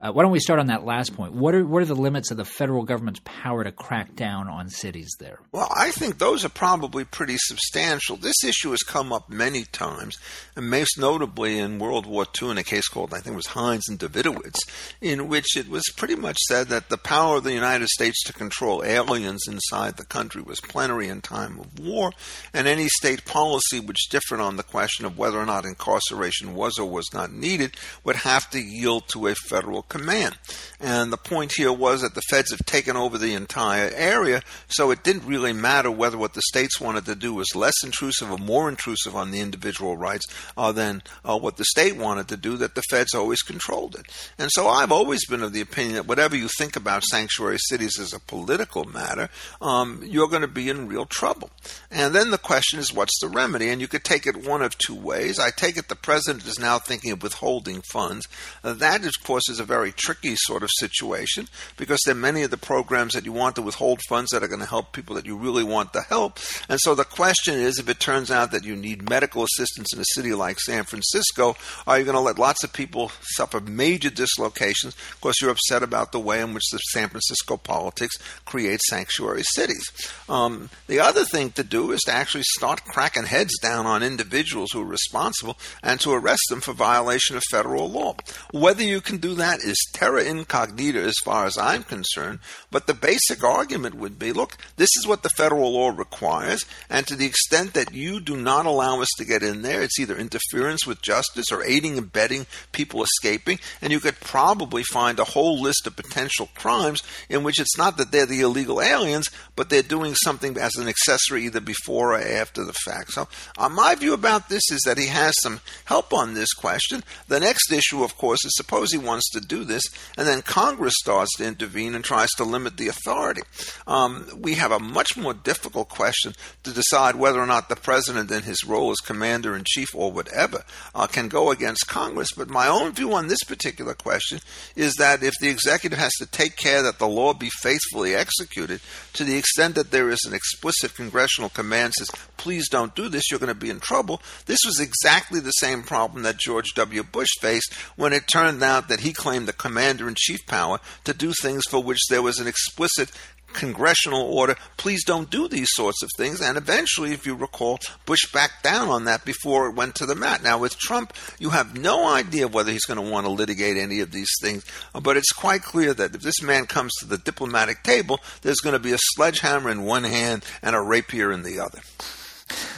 Uh, 0.02 0.11
why 0.11 0.23
don't 0.23 0.33
we 0.33 0.40
start 0.40 0.59
on 0.59 0.69
that 0.69 0.83
last 0.83 1.14
point? 1.14 1.35
What 1.35 1.54
are 1.54 1.66
what 1.66 1.83
are 1.83 1.87
the 1.87 1.95
limits 1.95 2.30
of 2.30 2.38
the 2.38 2.45
federal 2.47 2.85
government's 2.85 3.21
power 3.23 3.62
to 3.62 3.71
crack 3.71 4.16
down 4.16 4.49
on 4.49 4.71
cities 4.71 5.14
there? 5.19 5.40
Well, 5.52 5.69
I 5.76 5.90
think 5.90 6.16
those 6.16 6.42
are 6.42 6.49
probably 6.49 7.04
pretty 7.04 7.37
substantial. 7.37 8.16
This 8.16 8.42
issue 8.42 8.71
has 8.71 8.83
come 8.83 9.12
up 9.12 9.28
many 9.28 9.64
times, 9.64 10.16
and 10.57 10.71
most 10.71 10.99
notably 10.99 11.59
in 11.59 11.78
World 11.78 12.07
War 12.07 12.25
II 12.40 12.50
in 12.50 12.57
a 12.57 12.62
case 12.62 12.88
called 12.88 13.12
I 13.12 13.19
think 13.19 13.35
it 13.35 13.37
was 13.37 13.49
Hines 13.49 13.90
and 13.90 13.99
Davidowitz, 13.99 14.61
in 15.02 15.28
which 15.28 15.54
it 15.54 15.69
was 15.69 15.85
pretty 15.99 16.14
much 16.14 16.38
said 16.49 16.69
that 16.69 16.88
the 16.88 16.97
power 16.97 17.37
of 17.37 17.45
the 17.45 17.52
United 17.52 17.88
States 17.88 18.23
to 18.25 18.33
control 18.33 18.83
aliens 18.83 19.42
inside 19.47 19.99
the 19.99 20.07
country 20.07 20.40
was 20.40 20.61
plenary 20.62 21.09
in 21.09 21.21
time 21.21 21.61
of 21.61 21.78
war, 21.78 22.11
and 22.54 22.66
any 22.66 22.88
state 22.88 23.26
policy 23.26 23.80
which 23.80 24.09
differed 24.09 24.40
on 24.40 24.57
the 24.57 24.62
question 24.62 25.04
of 25.04 25.19
whether 25.19 25.38
or 25.38 25.45
not 25.45 25.66
incarceration 25.66 26.54
was 26.54 26.78
or 26.78 26.88
was 26.88 27.12
not 27.12 27.30
needed 27.30 27.73
would 28.02 28.16
have 28.16 28.49
to 28.49 28.59
yield 28.59 29.07
to 29.09 29.26
a 29.26 29.35
federal 29.35 29.83
command. 29.90 30.38
And 30.80 31.12
the 31.12 31.18
point 31.18 31.52
here 31.54 31.73
was 31.73 32.00
that 32.00 32.14
the 32.14 32.23
feds 32.23 32.50
have 32.52 32.64
taken 32.64 32.97
over 32.97 33.18
the 33.18 33.35
entire 33.35 33.90
area, 33.94 34.40
so 34.68 34.90
it 34.90 35.04
didn't 35.04 35.26
really 35.26 35.52
matter 35.52 35.90
whether 35.90 36.16
what 36.16 36.32
the 36.32 36.42
states 36.42 36.80
wanted 36.80 37.04
to 37.04 37.14
do 37.14 37.35
was 37.35 37.54
less 37.54 37.85
intrusive 37.85 38.30
or 38.30 38.38
more 38.38 38.70
intrusive 38.70 39.14
on 39.14 39.30
the 39.30 39.40
individual 39.40 39.97
rights 39.99 40.25
uh, 40.56 40.73
than 40.73 41.02
uh, 41.25 41.37
what 41.37 41.59
the 41.59 41.64
state 41.64 41.97
wanted 41.97 42.28
to 42.28 42.38
do, 42.38 42.56
that 42.56 42.75
the 42.75 42.82
feds 42.90 43.14
always 43.14 43.42
controlled 43.42 43.94
it. 43.97 44.06
And 44.38 44.49
so 44.50 44.68
I've 44.68 44.92
always 44.92 45.26
been 45.26 45.42
of 45.42 45.52
the 45.52 45.61
opinion 45.61 45.94
that 45.97 46.06
whatever 46.06 46.37
you 46.37 46.49
think 46.56 46.76
about 46.76 47.04
sanctuary 47.04 47.59
cities 47.59 47.99
as 47.99 48.12
a 48.12 48.20
political 48.20 48.85
matter, 48.85 49.28
um, 49.61 50.02
you're 50.04 50.28
going 50.28 50.42
to 50.42 50.49
be 50.49 50.68
in 50.68 50.88
real 50.88 51.06
trouble. 51.06 51.50
And 51.90 52.14
then 52.14 52.30
the 52.30 52.38
question 52.38 52.78
is, 52.78 52.94
what's 52.94 53.18
the 53.20 53.28
remedy? 53.28 53.68
And 53.68 53.80
you 53.80 53.88
could 53.88 54.04
take 54.04 54.26
it 54.26 54.47
one 54.47 54.62
of 54.62 54.78
two 54.78 54.94
ways. 54.94 55.38
I 55.38 55.50
take 55.50 55.76
it 55.76 55.88
the 55.88 55.97
president 55.97 56.47
is 56.47 56.59
now 56.59 56.78
thinking 56.78 57.11
of 57.11 57.23
withholding 57.23 57.82
funds. 57.82 58.28
Uh, 58.62 58.75
that, 58.75 59.04
of 59.04 59.14
course, 59.25 59.49
is 59.49 59.59
a 59.61 59.64
very 59.64 59.79
very 59.80 59.92
tricky 59.92 60.34
sort 60.37 60.62
of 60.62 60.68
situation 60.78 61.49
because 61.78 61.99
there 62.04 62.14
are 62.14 62.18
many 62.18 62.42
of 62.42 62.50
the 62.50 62.58
programs 62.58 63.14
that 63.14 63.25
you 63.25 63.32
want 63.32 63.56
to 63.56 63.62
withhold 63.62 63.99
funds 64.10 64.30
that 64.30 64.42
are 64.42 64.49
going 64.49 64.60
to 64.60 64.66
help 64.66 64.92
people 64.92 65.16
that 65.16 65.25
you 65.25 65.34
really 65.34 65.64
want 65.64 65.90
to 65.94 66.02
help. 66.02 66.38
And 66.68 66.78
so 66.82 66.94
the 66.94 67.04
question 67.04 67.54
is 67.54 67.78
if 67.78 67.88
it 67.88 67.99
turns 67.99 68.30
out 68.30 68.50
that 68.50 68.62
you 68.62 68.76
need 68.76 69.08
medical 69.08 69.42
assistance 69.42 69.94
in 69.94 70.00
a 70.00 70.04
city 70.14 70.34
like 70.34 70.60
San 70.60 70.84
Francisco, 70.84 71.56
are 71.87 71.99
you 71.99 72.04
going 72.04 72.14
to 72.14 72.20
let 72.20 72.38
lots 72.38 72.62
of 72.62 72.75
people 72.75 73.10
suffer 73.22 73.58
major 73.58 74.10
dislocations 74.10 74.94
because 75.14 75.37
you're 75.40 75.50
upset 75.50 75.82
about 75.82 76.12
the 76.12 76.20
way 76.20 76.42
in 76.42 76.52
which 76.52 76.68
the 76.70 76.78
San 76.92 77.08
Francisco 77.08 77.56
politics 77.56 78.16
creates 78.44 78.87
sanctuary 78.90 79.44
cities? 79.54 79.90
Um, 80.28 80.68
the 80.88 81.00
other 81.00 81.25
thing 81.25 81.52
to 81.52 81.64
do 81.64 81.92
is 81.92 82.00
to 82.00 82.12
actually 82.12 82.44
start 82.54 82.84
cracking 82.84 83.25
heads 83.25 83.58
down 83.62 83.87
on 83.87 84.02
individuals 84.02 84.72
who 84.72 84.82
are 84.82 84.84
responsible 84.84 85.56
and 85.82 85.99
to 86.00 86.12
arrest 86.12 86.42
them 86.50 86.60
for 86.60 86.75
violation 86.75 87.34
of 87.38 87.42
federal 87.50 87.90
law. 87.90 88.14
Whether 88.52 88.82
you 88.82 89.00
can 89.00 89.16
do 89.16 89.34
that 89.37 89.60
terra 89.93 90.25
incognita 90.25 91.00
as 91.00 91.15
far 91.25 91.47
as 91.47 91.59
I'm 91.59 91.83
concerned, 91.83 92.41
but 92.71 92.87
the 92.87 92.95
basic 92.95 93.43
argument 93.45 93.95
would 93.97 94.19
be 94.19 94.33
look, 94.33 94.57
this 94.77 94.91
is 94.99 95.07
what 95.07 95.23
the 95.23 95.31
federal 95.31 95.73
law 95.73 95.91
requires, 95.91 96.65
and 96.89 97.07
to 97.07 97.17
the 97.17 97.27
extent 97.27 97.75
that 97.75 97.95
you 97.95 98.21
do 98.21 98.37
not 98.37 98.67
allow 98.67 99.00
us 99.00 99.09
to 99.19 99.25
get 99.25 99.43
in 99.43 99.62
there, 99.62 99.83
it's 99.83 99.99
either 99.99 100.17
interference 100.17 100.87
with 100.87 101.03
justice 101.03 101.47
or 101.50 101.65
aiding 101.65 101.99
and 101.99 102.11
abetting 102.11 102.47
people 102.73 103.05
escaping, 103.05 103.59
and 103.81 103.93
you 103.93 104.00
could 104.00 104.19
probably 104.21 104.83
find 104.83 105.19
a 105.19 105.25
whole 105.25 105.61
list 105.61 105.87
of 105.87 105.97
potential 105.97 106.49
crimes 106.55 107.03
in 107.29 107.43
which 107.43 107.61
it's 107.61 107.79
not 107.79 107.97
that 107.97 108.12
they're 108.12 108.27
the 108.27 108.41
illegal 108.41 108.81
aliens, 108.81 109.29
but 109.57 109.69
they're 109.69 109.83
doing 109.83 110.15
something 110.15 110.57
as 110.57 110.75
an 110.77 110.89
accessory 110.89 111.45
either 111.45 111.61
before 111.61 112.15
or 112.15 112.19
after 112.19 112.65
the 112.65 112.73
fact. 112.73 113.12
So, 113.12 113.29
uh, 113.59 113.69
my 113.69 113.95
view 113.95 114.15
about 114.15 114.49
this 114.49 114.62
is 114.71 114.81
that 114.87 114.99
he 114.99 115.07
has 115.07 115.35
some 115.43 115.61
help 115.85 116.12
on 116.12 116.35
this 116.35 116.53
question. 116.53 117.03
The 117.29 117.41
next 117.41 117.73
issue, 117.73 118.03
of 118.03 118.17
course, 118.17 118.45
is 118.45 118.53
suppose 118.57 118.93
he 118.93 118.99
wants 118.99 119.31
to 119.31 119.41
do 119.41 119.60
this, 119.64 119.85
and 120.17 120.26
then 120.26 120.43
Congress 120.43 120.95
starts 120.99 121.37
to 121.37 121.47
intervene 121.47 121.95
and 121.95 122.05
tries 122.05 122.31
to 122.37 122.45
limit 122.45 122.76
the 122.76 122.88
authority. 122.88 123.43
Um, 123.87 124.26
we 124.37 124.55
have 124.55 124.73
a 124.73 124.79
much 124.79 125.17
more 125.17 125.35
difficult 125.35 125.88
question 125.88 126.33
to 126.64 126.73
decide 126.73 127.17
whether 127.17 127.40
or 127.40 127.47
not 127.47 127.69
the 127.69 127.76
president, 127.76 128.31
in 128.31 128.43
his 128.43 128.64
role 128.64 128.90
as 128.90 128.99
commander 128.99 129.57
in 129.57 129.64
chief 129.67 129.95
or 129.95 130.12
whatever, 130.12 130.64
uh, 130.95 131.07
can 131.07 131.29
go 131.29 131.50
against 131.50 131.88
Congress. 131.88 132.33
But 132.37 132.49
my 132.49 132.69
own 132.69 132.93
view 132.93 133.14
on 133.14 133.29
this 133.29 133.45
particular 133.45 133.95
question 133.95 134.40
is 134.76 134.95
that 134.95 135.23
if 135.23 135.35
the 135.40 135.49
executive 135.49 135.99
has 135.99 136.12
to 136.19 136.26
take 136.26 136.57
care 136.57 136.83
that 136.83 136.99
the 136.99 137.09
law 137.09 137.35
be 137.35 137.50
faithfully 137.61 138.14
executed, 138.14 138.81
to 139.14 139.25
the 139.25 139.37
extent 139.37 139.75
that 139.75 139.90
there 139.90 140.11
is 140.11 140.21
an 140.26 140.35
explicit 140.35 140.95
congressional 140.95 141.50
command 141.50 141.93
says, 141.95 142.11
please 142.37 142.69
don't 142.69 142.95
do 142.95 143.09
this, 143.09 143.31
you're 143.31 143.40
going 143.40 143.49
to 143.49 143.55
be 143.55 143.71
in 143.71 143.81
trouble. 143.81 144.21
This 144.47 144.61
was 144.64 144.81
exactly 144.81 145.40
the 145.40 145.50
same 145.50 145.83
problem 145.83 146.23
that 146.23 146.38
George 146.38 146.73
W. 146.75 147.02
Bush 147.02 147.29
faced 147.40 147.75
when 147.97 148.12
it 148.12 148.26
turned 148.26 148.62
out 148.62 148.88
that 148.88 149.00
he 149.00 149.12
claimed 149.12 149.49
the 149.50 149.57
commander 149.57 150.09
in 150.09 150.14
chief 150.16 150.47
power 150.47 150.78
to 151.04 151.12
do 151.12 151.33
things 151.42 151.64
for 151.69 151.83
which 151.83 151.99
there 152.09 152.23
was 152.23 152.38
an 152.38 152.47
explicit 152.47 153.11
congressional 153.52 154.23
order, 154.23 154.54
please 154.76 155.04
don't 155.04 155.28
do 155.28 155.49
these 155.49 155.69
sorts 155.73 156.02
of 156.04 156.09
things. 156.16 156.40
And 156.40 156.57
eventually, 156.57 157.12
if 157.12 157.26
you 157.26 157.35
recall, 157.35 157.80
Bush 158.07 158.30
backed 158.33 158.62
down 158.62 158.88
on 158.88 159.04
that 159.04 159.25
before 159.25 159.66
it 159.66 159.75
went 159.75 159.97
to 159.97 160.07
the 160.07 160.14
mat. 160.14 160.42
Now, 160.42 160.59
with 160.59 160.78
Trump, 160.78 161.12
you 161.40 161.50
have 161.50 161.76
no 161.76 162.07
idea 162.09 162.47
whether 162.47 162.71
he's 162.71 162.85
going 162.85 163.04
to 163.04 163.11
want 163.11 163.26
to 163.26 163.33
litigate 163.33 163.76
any 163.76 164.00
of 164.00 164.12
these 164.12 164.30
things, 164.40 164.64
but 165.02 165.16
it's 165.16 165.33
quite 165.33 165.62
clear 165.62 165.92
that 165.95 166.14
if 166.14 166.23
this 166.23 166.42
man 166.42 166.66
comes 166.66 166.92
to 167.00 167.07
the 167.07 167.19
diplomatic 167.19 167.83
table, 167.83 168.21
there's 168.42 168.61
going 168.61 168.75
to 168.75 168.78
be 168.78 168.92
a 168.92 168.99
sledgehammer 169.14 169.71
in 169.71 169.83
one 169.83 170.04
hand 170.04 170.45
and 170.62 170.76
a 170.76 170.80
rapier 170.80 171.33
in 171.33 171.42
the 171.42 171.59
other. 171.59 171.80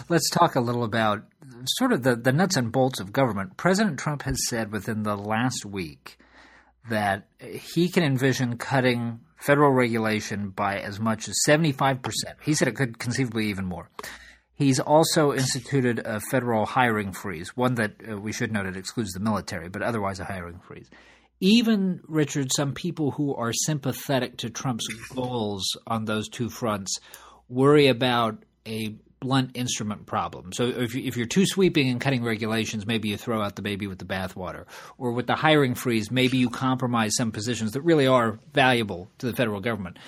Let's 0.08 0.28
talk 0.30 0.54
a 0.54 0.60
little 0.60 0.84
about 0.84 1.22
sort 1.78 1.92
of 1.92 2.02
the, 2.02 2.16
the 2.16 2.32
nuts 2.32 2.56
and 2.56 2.72
bolts 2.72 3.00
of 3.00 3.12
government. 3.12 3.56
President 3.56 3.98
Trump 3.98 4.22
has 4.22 4.36
said 4.48 4.72
within 4.72 5.02
the 5.02 5.16
last 5.16 5.64
week 5.64 6.18
that 6.88 7.28
he 7.40 7.88
can 7.88 8.02
envision 8.02 8.56
cutting 8.56 9.20
federal 9.36 9.72
regulation 9.72 10.50
by 10.50 10.78
as 10.78 11.00
much 11.00 11.28
as 11.28 11.34
75%. 11.46 12.00
He 12.42 12.54
said 12.54 12.68
it 12.68 12.76
could 12.76 12.98
conceivably 12.98 13.46
even 13.46 13.64
more. 13.64 13.88
He's 14.54 14.78
also 14.78 15.32
instituted 15.32 16.00
a 16.04 16.20
federal 16.30 16.66
hiring 16.66 17.12
freeze, 17.12 17.56
one 17.56 17.74
that 17.74 17.94
uh, 18.08 18.18
we 18.18 18.32
should 18.32 18.52
note 18.52 18.66
it 18.66 18.76
excludes 18.76 19.12
the 19.12 19.20
military, 19.20 19.68
but 19.68 19.82
otherwise 19.82 20.20
a 20.20 20.24
hiring 20.24 20.60
freeze. 20.60 20.88
Even, 21.40 22.00
Richard, 22.06 22.52
some 22.52 22.72
people 22.72 23.10
who 23.10 23.34
are 23.34 23.52
sympathetic 23.52 24.36
to 24.38 24.50
Trump's 24.50 24.86
goals 25.12 25.64
on 25.88 26.04
those 26.04 26.28
two 26.28 26.48
fronts 26.48 27.00
worry 27.48 27.88
about 27.88 28.44
a 28.66 28.94
blunt 29.22 29.52
instrument 29.54 30.04
problem. 30.04 30.52
So 30.52 30.64
if, 30.64 30.96
if 30.96 31.16
you're 31.16 31.26
too 31.26 31.46
sweeping 31.46 31.88
and 31.88 32.00
cutting 32.00 32.24
regulations, 32.24 32.86
maybe 32.86 33.08
you 33.08 33.16
throw 33.16 33.40
out 33.40 33.54
the 33.54 33.62
baby 33.62 33.86
with 33.86 33.98
the 33.98 34.04
bathwater. 34.04 34.64
Or 34.98 35.12
with 35.12 35.28
the 35.28 35.36
hiring 35.36 35.76
freeze, 35.76 36.10
maybe 36.10 36.38
you 36.38 36.50
compromise 36.50 37.14
some 37.14 37.30
positions 37.30 37.72
that 37.72 37.82
really 37.82 38.08
are 38.08 38.40
valuable 38.52 39.08
to 39.18 39.26
the 39.26 39.32
federal 39.32 39.60
government. 39.60 39.98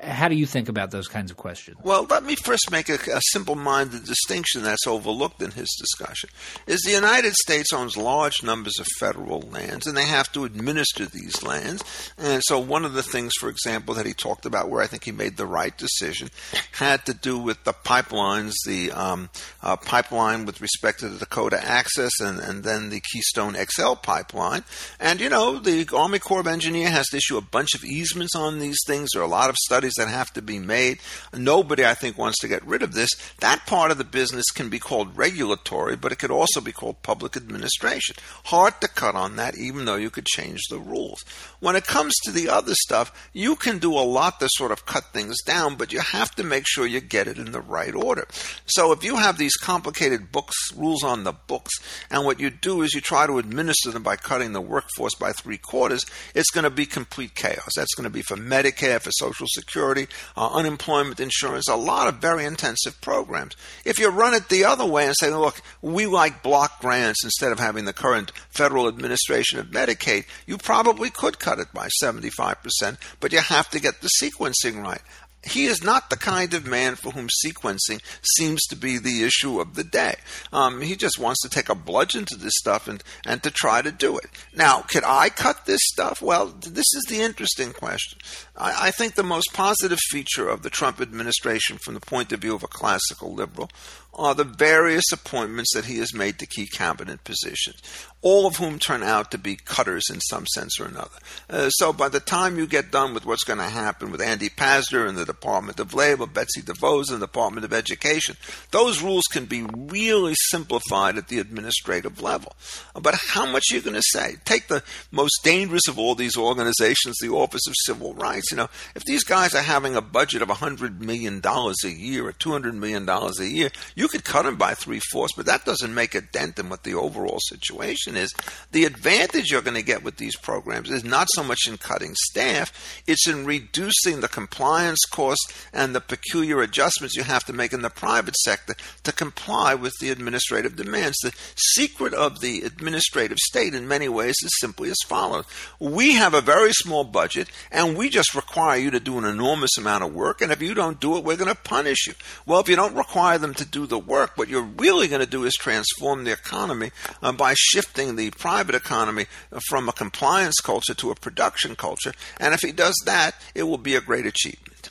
How 0.00 0.28
do 0.28 0.36
you 0.36 0.46
think 0.46 0.68
about 0.68 0.92
those 0.92 1.08
kinds 1.08 1.30
of 1.30 1.36
questions? 1.36 1.76
Well, 1.82 2.06
let 2.08 2.22
me 2.22 2.36
first 2.36 2.70
make 2.70 2.88
a, 2.88 2.94
a 3.12 3.20
simple 3.32 3.56
minded 3.56 4.04
distinction 4.04 4.62
that's 4.62 4.86
overlooked 4.86 5.42
in 5.42 5.50
his 5.50 5.68
discussion. 5.76 6.30
Is 6.68 6.82
the 6.82 6.92
United 6.92 7.34
States 7.34 7.72
owns 7.72 7.96
large 7.96 8.44
numbers 8.44 8.78
of 8.78 8.86
federal 9.00 9.40
lands 9.40 9.88
and 9.88 9.96
they 9.96 10.06
have 10.06 10.30
to 10.32 10.44
administer 10.44 11.06
these 11.06 11.42
lands. 11.42 11.82
And 12.16 12.42
so 12.46 12.60
one 12.60 12.84
of 12.84 12.92
the 12.92 13.02
things, 13.02 13.32
for 13.40 13.48
example, 13.48 13.94
that 13.94 14.06
he 14.06 14.12
talked 14.12 14.46
about 14.46 14.70
where 14.70 14.82
I 14.82 14.86
think 14.86 15.02
he 15.02 15.10
made 15.10 15.36
the 15.36 15.46
right 15.46 15.76
decision 15.76 16.28
had 16.72 17.04
to 17.06 17.14
do 17.14 17.36
with 17.36 17.64
the 17.64 17.72
pipelines, 17.72 18.52
the 18.66 18.92
um, 18.92 19.30
uh, 19.64 19.76
pipeline 19.76 20.46
with 20.46 20.60
respect 20.60 21.00
to 21.00 21.08
the 21.08 21.18
Dakota 21.18 21.60
Access 21.60 22.12
and, 22.20 22.38
and 22.38 22.62
then 22.62 22.90
the 22.90 23.00
Keystone 23.12 23.56
XL 23.56 23.94
pipeline. 23.94 24.62
And, 25.00 25.20
you 25.20 25.28
know, 25.28 25.58
the 25.58 25.88
Army 25.92 26.20
Corps 26.20 26.40
of 26.40 26.46
Engineers 26.46 26.90
has 26.90 27.06
to 27.08 27.16
issue 27.16 27.36
a 27.36 27.42
bunch 27.42 27.74
of 27.74 27.84
easements 27.84 28.36
on 28.36 28.60
these 28.60 28.78
things. 28.86 29.10
There 29.12 29.22
are 29.22 29.26
a 29.26 29.28
lot 29.28 29.50
of 29.50 29.56
studies 29.56 29.87
that 29.96 30.08
have 30.08 30.32
to 30.34 30.42
be 30.42 30.58
made. 30.58 30.98
Nobody, 31.32 31.84
I 31.84 31.94
think, 31.94 32.18
wants 32.18 32.38
to 32.40 32.48
get 32.48 32.66
rid 32.66 32.82
of 32.82 32.92
this. 32.92 33.10
That 33.40 33.66
part 33.66 33.90
of 33.90 33.98
the 33.98 34.04
business 34.04 34.46
can 34.50 34.68
be 34.68 34.78
called 34.78 35.16
regulatory, 35.16 35.96
but 35.96 36.12
it 36.12 36.18
could 36.18 36.30
also 36.30 36.60
be 36.60 36.72
called 36.72 37.02
public 37.02 37.36
administration. 37.36 38.16
Hard 38.44 38.80
to 38.80 38.88
cut 38.88 39.14
on 39.14 39.36
that, 39.36 39.56
even 39.56 39.84
though 39.84 39.96
you 39.96 40.10
could 40.10 40.26
change 40.26 40.60
the 40.68 40.78
rules. 40.78 41.24
When 41.60 41.76
it 41.76 41.86
comes 41.86 42.14
to 42.24 42.30
the 42.30 42.48
other 42.48 42.74
stuff, 42.74 43.30
you 43.32 43.56
can 43.56 43.78
do 43.78 43.92
a 43.92 44.00
lot 44.00 44.40
to 44.40 44.48
sort 44.50 44.72
of 44.72 44.86
cut 44.86 45.04
things 45.12 45.42
down, 45.42 45.76
but 45.76 45.92
you 45.92 46.00
have 46.00 46.34
to 46.36 46.44
make 46.44 46.64
sure 46.66 46.86
you 46.86 47.00
get 47.00 47.28
it 47.28 47.38
in 47.38 47.52
the 47.52 47.60
right 47.60 47.94
order. 47.94 48.26
So 48.66 48.92
if 48.92 49.04
you 49.04 49.16
have 49.16 49.38
these 49.38 49.56
complicated 49.56 50.32
books, 50.32 50.54
rules 50.74 51.02
on 51.04 51.24
the 51.24 51.32
books, 51.32 51.72
and 52.10 52.24
what 52.24 52.40
you 52.40 52.50
do 52.50 52.82
is 52.82 52.94
you 52.94 53.00
try 53.00 53.26
to 53.26 53.38
administer 53.38 53.90
them 53.90 54.02
by 54.02 54.16
cutting 54.16 54.52
the 54.52 54.60
workforce 54.60 55.14
by 55.14 55.32
three 55.32 55.58
quarters, 55.58 56.04
it's 56.34 56.50
going 56.50 56.64
to 56.64 56.70
be 56.70 56.86
complete 56.86 57.34
chaos. 57.34 57.70
That's 57.76 57.94
going 57.94 58.04
to 58.04 58.10
be 58.10 58.22
for 58.22 58.36
Medicare, 58.36 59.00
for 59.00 59.10
Social 59.12 59.46
Security, 59.48 59.77
uh, 59.78 60.48
unemployment 60.52 61.20
insurance, 61.20 61.68
a 61.68 61.76
lot 61.76 62.08
of 62.08 62.16
very 62.16 62.44
intensive 62.44 63.00
programs. 63.00 63.56
If 63.84 63.98
you 63.98 64.08
run 64.08 64.34
it 64.34 64.48
the 64.48 64.64
other 64.64 64.86
way 64.86 65.06
and 65.06 65.14
say, 65.18 65.30
look, 65.30 65.60
we 65.82 66.06
like 66.06 66.42
block 66.42 66.80
grants 66.80 67.24
instead 67.24 67.52
of 67.52 67.58
having 67.58 67.84
the 67.84 67.92
current 67.92 68.32
federal 68.50 68.88
administration 68.88 69.58
of 69.58 69.66
Medicaid, 69.66 70.24
you 70.46 70.58
probably 70.58 71.10
could 71.10 71.38
cut 71.38 71.58
it 71.58 71.72
by 71.72 71.88
75%, 72.02 72.98
but 73.20 73.32
you 73.32 73.40
have 73.40 73.68
to 73.70 73.80
get 73.80 74.00
the 74.00 74.10
sequencing 74.20 74.82
right. 74.82 75.02
He 75.44 75.66
is 75.66 75.84
not 75.84 76.10
the 76.10 76.16
kind 76.16 76.52
of 76.52 76.66
man 76.66 76.96
for 76.96 77.12
whom 77.12 77.28
sequencing 77.44 78.00
seems 78.36 78.60
to 78.66 78.76
be 78.76 78.98
the 78.98 79.22
issue 79.22 79.60
of 79.60 79.74
the 79.74 79.84
day. 79.84 80.16
Um, 80.52 80.80
he 80.80 80.96
just 80.96 81.18
wants 81.18 81.40
to 81.42 81.48
take 81.48 81.68
a 81.68 81.76
bludgeon 81.76 82.24
to 82.26 82.36
this 82.36 82.54
stuff 82.56 82.88
and, 82.88 83.02
and 83.24 83.42
to 83.44 83.50
try 83.50 83.80
to 83.80 83.92
do 83.92 84.18
it. 84.18 84.26
Now, 84.54 84.80
could 84.80 85.04
I 85.04 85.28
cut 85.28 85.64
this 85.64 85.80
stuff? 85.84 86.20
Well, 86.20 86.46
this 86.46 86.86
is 86.92 87.04
the 87.08 87.20
interesting 87.20 87.72
question. 87.72 88.18
I, 88.58 88.88
I 88.88 88.90
think 88.90 89.14
the 89.14 89.22
most 89.22 89.52
positive 89.54 89.98
feature 90.10 90.48
of 90.48 90.62
the 90.62 90.70
Trump 90.70 91.00
administration, 91.00 91.78
from 91.78 91.94
the 91.94 92.00
point 92.00 92.32
of 92.32 92.40
view 92.40 92.54
of 92.54 92.64
a 92.64 92.68
classical 92.68 93.32
liberal, 93.32 93.70
are 94.14 94.34
the 94.34 94.44
various 94.44 95.04
appointments 95.12 95.72
that 95.74 95.84
he 95.84 95.98
has 95.98 96.12
made 96.12 96.38
to 96.38 96.46
key 96.46 96.66
cabinet 96.66 97.22
positions, 97.22 97.80
all 98.20 98.46
of 98.46 98.56
whom 98.56 98.78
turn 98.78 99.02
out 99.02 99.30
to 99.30 99.38
be 99.38 99.54
cutters 99.54 100.02
in 100.10 100.18
some 100.20 100.44
sense 100.46 100.80
or 100.80 100.86
another. 100.86 101.18
Uh, 101.48 101.68
so 101.70 101.92
by 101.92 102.08
the 102.08 102.18
time 102.18 102.58
you 102.58 102.66
get 102.66 102.90
done 102.90 103.14
with 103.14 103.24
what's 103.24 103.44
going 103.44 103.60
to 103.60 103.64
happen 103.64 104.10
with 104.10 104.20
Andy 104.20 104.48
Puzder 104.48 105.08
in 105.08 105.14
the 105.14 105.24
Department 105.24 105.78
of 105.78 105.94
Labor, 105.94 106.26
Betsy 106.26 106.62
DeVos 106.62 107.12
in 107.12 107.20
the 107.20 107.26
Department 107.26 107.64
of 107.64 107.72
Education, 107.72 108.36
those 108.72 109.00
rules 109.00 109.24
can 109.30 109.44
be 109.44 109.62
really 109.62 110.34
simplified 110.50 111.16
at 111.16 111.28
the 111.28 111.38
administrative 111.38 112.20
level. 112.20 112.56
But 113.00 113.14
how 113.14 113.46
much 113.46 113.66
are 113.70 113.76
you 113.76 113.82
going 113.82 113.94
to 113.94 114.02
say? 114.02 114.34
Take 114.44 114.66
the 114.66 114.82
most 115.12 115.44
dangerous 115.44 115.86
of 115.86 115.96
all 115.96 116.16
these 116.16 116.36
organizations, 116.36 117.18
the 117.20 117.28
Office 117.28 117.68
of 117.68 117.74
Civil 117.84 118.14
Rights. 118.14 118.47
You 118.50 118.58
know, 118.58 118.68
if 118.94 119.04
these 119.04 119.24
guys 119.24 119.54
are 119.54 119.62
having 119.62 119.96
a 119.96 120.00
budget 120.00 120.42
of 120.42 120.48
$100 120.48 121.00
million 121.00 121.40
a 121.44 121.88
year 121.88 122.28
or 122.28 122.32
$200 122.32 122.74
million 122.74 123.08
a 123.08 123.44
year, 123.44 123.70
you 123.94 124.08
could 124.08 124.24
cut 124.24 124.44
them 124.44 124.56
by 124.56 124.74
three 124.74 125.00
fourths, 125.10 125.34
but 125.36 125.46
that 125.46 125.64
doesn't 125.64 125.94
make 125.94 126.14
a 126.14 126.20
dent 126.20 126.58
in 126.58 126.68
what 126.68 126.84
the 126.84 126.94
overall 126.94 127.38
situation 127.40 128.16
is. 128.16 128.32
The 128.72 128.84
advantage 128.84 129.50
you're 129.50 129.62
going 129.62 129.74
to 129.74 129.82
get 129.82 130.02
with 130.02 130.16
these 130.16 130.36
programs 130.36 130.90
is 130.90 131.04
not 131.04 131.28
so 131.32 131.42
much 131.42 131.60
in 131.68 131.78
cutting 131.78 132.14
staff, 132.14 133.02
it's 133.06 133.28
in 133.28 133.44
reducing 133.44 134.20
the 134.20 134.28
compliance 134.28 135.04
costs 135.10 135.68
and 135.72 135.94
the 135.94 136.00
peculiar 136.00 136.62
adjustments 136.62 137.16
you 137.16 137.22
have 137.22 137.44
to 137.44 137.52
make 137.52 137.72
in 137.72 137.82
the 137.82 137.90
private 137.90 138.36
sector 138.36 138.74
to 139.04 139.12
comply 139.12 139.74
with 139.74 139.92
the 140.00 140.10
administrative 140.10 140.76
demands. 140.76 141.16
The 141.22 141.34
secret 141.56 142.14
of 142.14 142.40
the 142.40 142.62
administrative 142.62 143.38
state, 143.38 143.74
in 143.74 143.88
many 143.88 144.08
ways, 144.08 144.36
is 144.42 144.50
simply 144.60 144.90
as 144.90 144.96
follows 145.06 145.44
We 145.78 146.14
have 146.14 146.34
a 146.34 146.40
very 146.40 146.72
small 146.72 147.04
budget, 147.04 147.48
and 147.70 147.96
we 147.96 148.08
just 148.08 148.34
require 148.38 148.78
you 148.78 148.90
to 148.92 149.00
do 149.00 149.18
an 149.18 149.24
enormous 149.24 149.76
amount 149.76 150.04
of 150.04 150.14
work, 150.14 150.40
and 150.40 150.52
if 150.52 150.62
you 150.62 150.72
don't 150.72 151.00
do 151.00 151.16
it, 151.16 151.24
we're 151.24 151.36
going 151.36 151.54
to 151.54 151.60
punish 151.60 152.06
you. 152.06 152.14
Well, 152.46 152.60
if 152.60 152.68
you 152.68 152.76
don't 152.76 152.94
require 152.94 153.38
them 153.38 153.54
to 153.54 153.64
do 153.64 153.86
the 153.86 153.98
work. 153.98 154.36
What 154.36 154.48
you're 154.48 154.62
really 154.62 155.08
going 155.08 155.20
to 155.20 155.26
do 155.26 155.44
is 155.44 155.52
transform 155.54 156.24
the 156.24 156.32
economy 156.32 156.90
uh, 157.22 157.32
by 157.32 157.54
shifting 157.56 158.16
the 158.16 158.30
private 158.30 158.74
economy 158.74 159.26
from 159.68 159.88
a 159.88 159.92
compliance 159.92 160.60
culture 160.60 160.94
to 160.94 161.10
a 161.10 161.14
production 161.14 161.76
culture. 161.76 162.12
And 162.38 162.54
if 162.54 162.60
he 162.60 162.72
does 162.72 162.94
that, 163.06 163.34
it 163.54 163.64
will 163.64 163.78
be 163.78 163.94
a 163.94 164.00
great 164.00 164.26
achievement. 164.26 164.90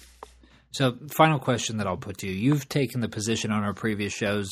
So, 0.72 0.98
final 1.10 1.40
question 1.40 1.78
that 1.78 1.88
I'll 1.88 1.98
put 1.98 2.20
to 2.20 2.28
you. 2.28 2.34
You've 2.34 2.70
taken 2.70 3.02
the 3.02 3.10
position 3.10 3.52
on 3.52 3.64
our 3.64 3.74
previous 3.74 4.14
shows, 4.14 4.50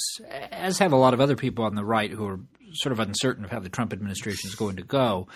as 0.51 0.79
have 0.79 0.91
a 0.91 0.97
lot 0.97 1.13
of 1.13 1.21
other 1.21 1.35
people 1.35 1.65
on 1.65 1.75
the 1.75 1.85
right 1.85 2.09
who 2.09 2.25
are 2.25 2.39
sort 2.73 2.93
of 2.93 2.99
uncertain 2.99 3.45
of 3.45 3.51
how 3.51 3.59
the 3.59 3.69
Trump 3.69 3.93
administration 3.93 4.47
is 4.47 4.55
going 4.55 4.77
to 4.77 4.83
go, 4.83 5.27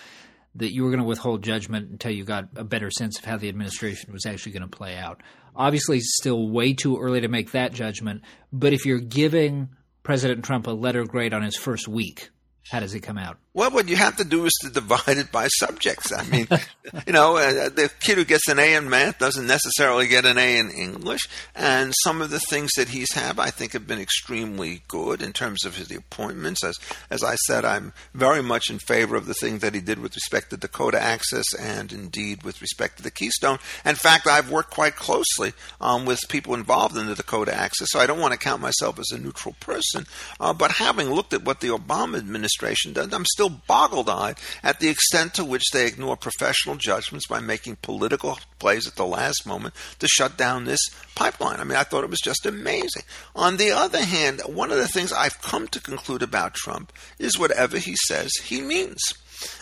that 0.56 0.72
you 0.72 0.82
were 0.82 0.90
going 0.90 1.00
to 1.00 1.06
withhold 1.06 1.42
judgment 1.42 1.90
until 1.90 2.10
you 2.10 2.24
got 2.24 2.48
a 2.56 2.64
better 2.64 2.90
sense 2.90 3.18
of 3.18 3.24
how 3.24 3.36
the 3.36 3.48
administration 3.48 4.12
was 4.12 4.26
actually 4.26 4.52
going 4.52 4.68
to 4.68 4.76
play 4.76 4.96
out. 4.96 5.22
Obviously, 5.54 6.00
still 6.00 6.48
way 6.48 6.72
too 6.74 6.98
early 6.98 7.20
to 7.20 7.28
make 7.28 7.52
that 7.52 7.72
judgment. 7.72 8.22
But 8.52 8.72
if 8.72 8.86
you're 8.86 9.00
giving 9.00 9.68
President 10.02 10.44
Trump 10.44 10.66
a 10.66 10.72
letter 10.72 11.04
grade 11.04 11.34
on 11.34 11.42
his 11.42 11.56
first 11.56 11.86
week, 11.88 12.30
how 12.70 12.80
does 12.80 12.94
it 12.94 13.00
come 13.00 13.18
out? 13.18 13.38
Well, 13.52 13.72
what 13.72 13.88
you 13.88 13.96
have 13.96 14.16
to 14.18 14.24
do 14.24 14.44
is 14.44 14.52
to 14.62 14.70
divide 14.70 15.18
it 15.18 15.32
by 15.32 15.48
subjects. 15.48 16.12
I 16.12 16.22
mean, 16.24 16.46
you 17.06 17.12
know, 17.12 17.36
uh, 17.36 17.68
the 17.68 17.90
kid 17.98 18.16
who 18.16 18.24
gets 18.24 18.46
an 18.48 18.60
A 18.60 18.74
in 18.74 18.88
math 18.88 19.18
doesn't 19.18 19.46
necessarily 19.46 20.06
get 20.06 20.24
an 20.24 20.38
A 20.38 20.58
in 20.58 20.70
English. 20.70 21.22
And 21.56 21.92
some 22.04 22.22
of 22.22 22.30
the 22.30 22.38
things 22.38 22.70
that 22.76 22.90
he's 22.90 23.12
had, 23.12 23.40
I 23.40 23.50
think, 23.50 23.72
have 23.72 23.88
been 23.88 23.98
extremely 23.98 24.82
good 24.86 25.20
in 25.20 25.32
terms 25.32 25.64
of 25.64 25.76
his 25.76 25.90
appointments. 25.90 26.62
As 26.62 26.76
as 27.10 27.24
I 27.24 27.34
said, 27.46 27.64
I'm 27.64 27.92
very 28.14 28.40
much 28.40 28.70
in 28.70 28.78
favor 28.78 29.16
of 29.16 29.26
the 29.26 29.34
things 29.34 29.62
that 29.62 29.74
he 29.74 29.80
did 29.80 29.98
with 29.98 30.14
respect 30.14 30.50
to 30.50 30.56
Dakota 30.56 31.02
Access 31.02 31.52
and 31.54 31.92
indeed 31.92 32.44
with 32.44 32.60
respect 32.60 32.98
to 32.98 33.02
the 33.02 33.10
Keystone. 33.10 33.58
In 33.84 33.96
fact, 33.96 34.28
I've 34.28 34.52
worked 34.52 34.70
quite 34.70 34.94
closely 34.94 35.54
um, 35.80 36.04
with 36.04 36.20
people 36.28 36.54
involved 36.54 36.96
in 36.96 37.06
the 37.06 37.16
Dakota 37.16 37.52
Access, 37.52 37.88
so 37.90 37.98
I 37.98 38.06
don't 38.06 38.20
want 38.20 38.32
to 38.32 38.38
count 38.38 38.62
myself 38.62 39.00
as 39.00 39.10
a 39.12 39.18
neutral 39.18 39.56
person. 39.58 40.06
Uh, 40.38 40.52
but 40.52 40.70
having 40.70 41.10
looked 41.10 41.32
at 41.32 41.44
what 41.44 41.58
the 41.58 41.68
Obama 41.68 42.16
administration 42.16 42.92
did, 42.92 43.12
I'm 43.12 43.24
still 43.24 43.39
still 43.40 43.60
boggled 43.66 44.10
eyed 44.10 44.36
at 44.62 44.80
the 44.80 44.88
extent 44.90 45.32
to 45.32 45.42
which 45.42 45.64
they 45.72 45.86
ignore 45.86 46.14
professional 46.14 46.76
judgments 46.76 47.26
by 47.26 47.40
making 47.40 47.74
political 47.76 48.38
plays 48.58 48.86
at 48.86 48.96
the 48.96 49.06
last 49.06 49.46
moment 49.46 49.72
to 49.98 50.06
shut 50.06 50.36
down 50.36 50.66
this 50.66 50.90
pipeline. 51.14 51.58
I 51.58 51.64
mean, 51.64 51.78
I 51.78 51.84
thought 51.84 52.04
it 52.04 52.10
was 52.10 52.20
just 52.22 52.44
amazing. 52.44 53.02
On 53.34 53.56
the 53.56 53.70
other 53.70 54.04
hand, 54.04 54.42
one 54.44 54.70
of 54.70 54.76
the 54.76 54.86
things 54.86 55.10
I've 55.10 55.40
come 55.40 55.68
to 55.68 55.80
conclude 55.80 56.22
about 56.22 56.52
Trump 56.52 56.92
is 57.18 57.38
whatever 57.38 57.78
he 57.78 57.96
says, 58.08 58.30
he 58.44 58.60
means. 58.60 59.00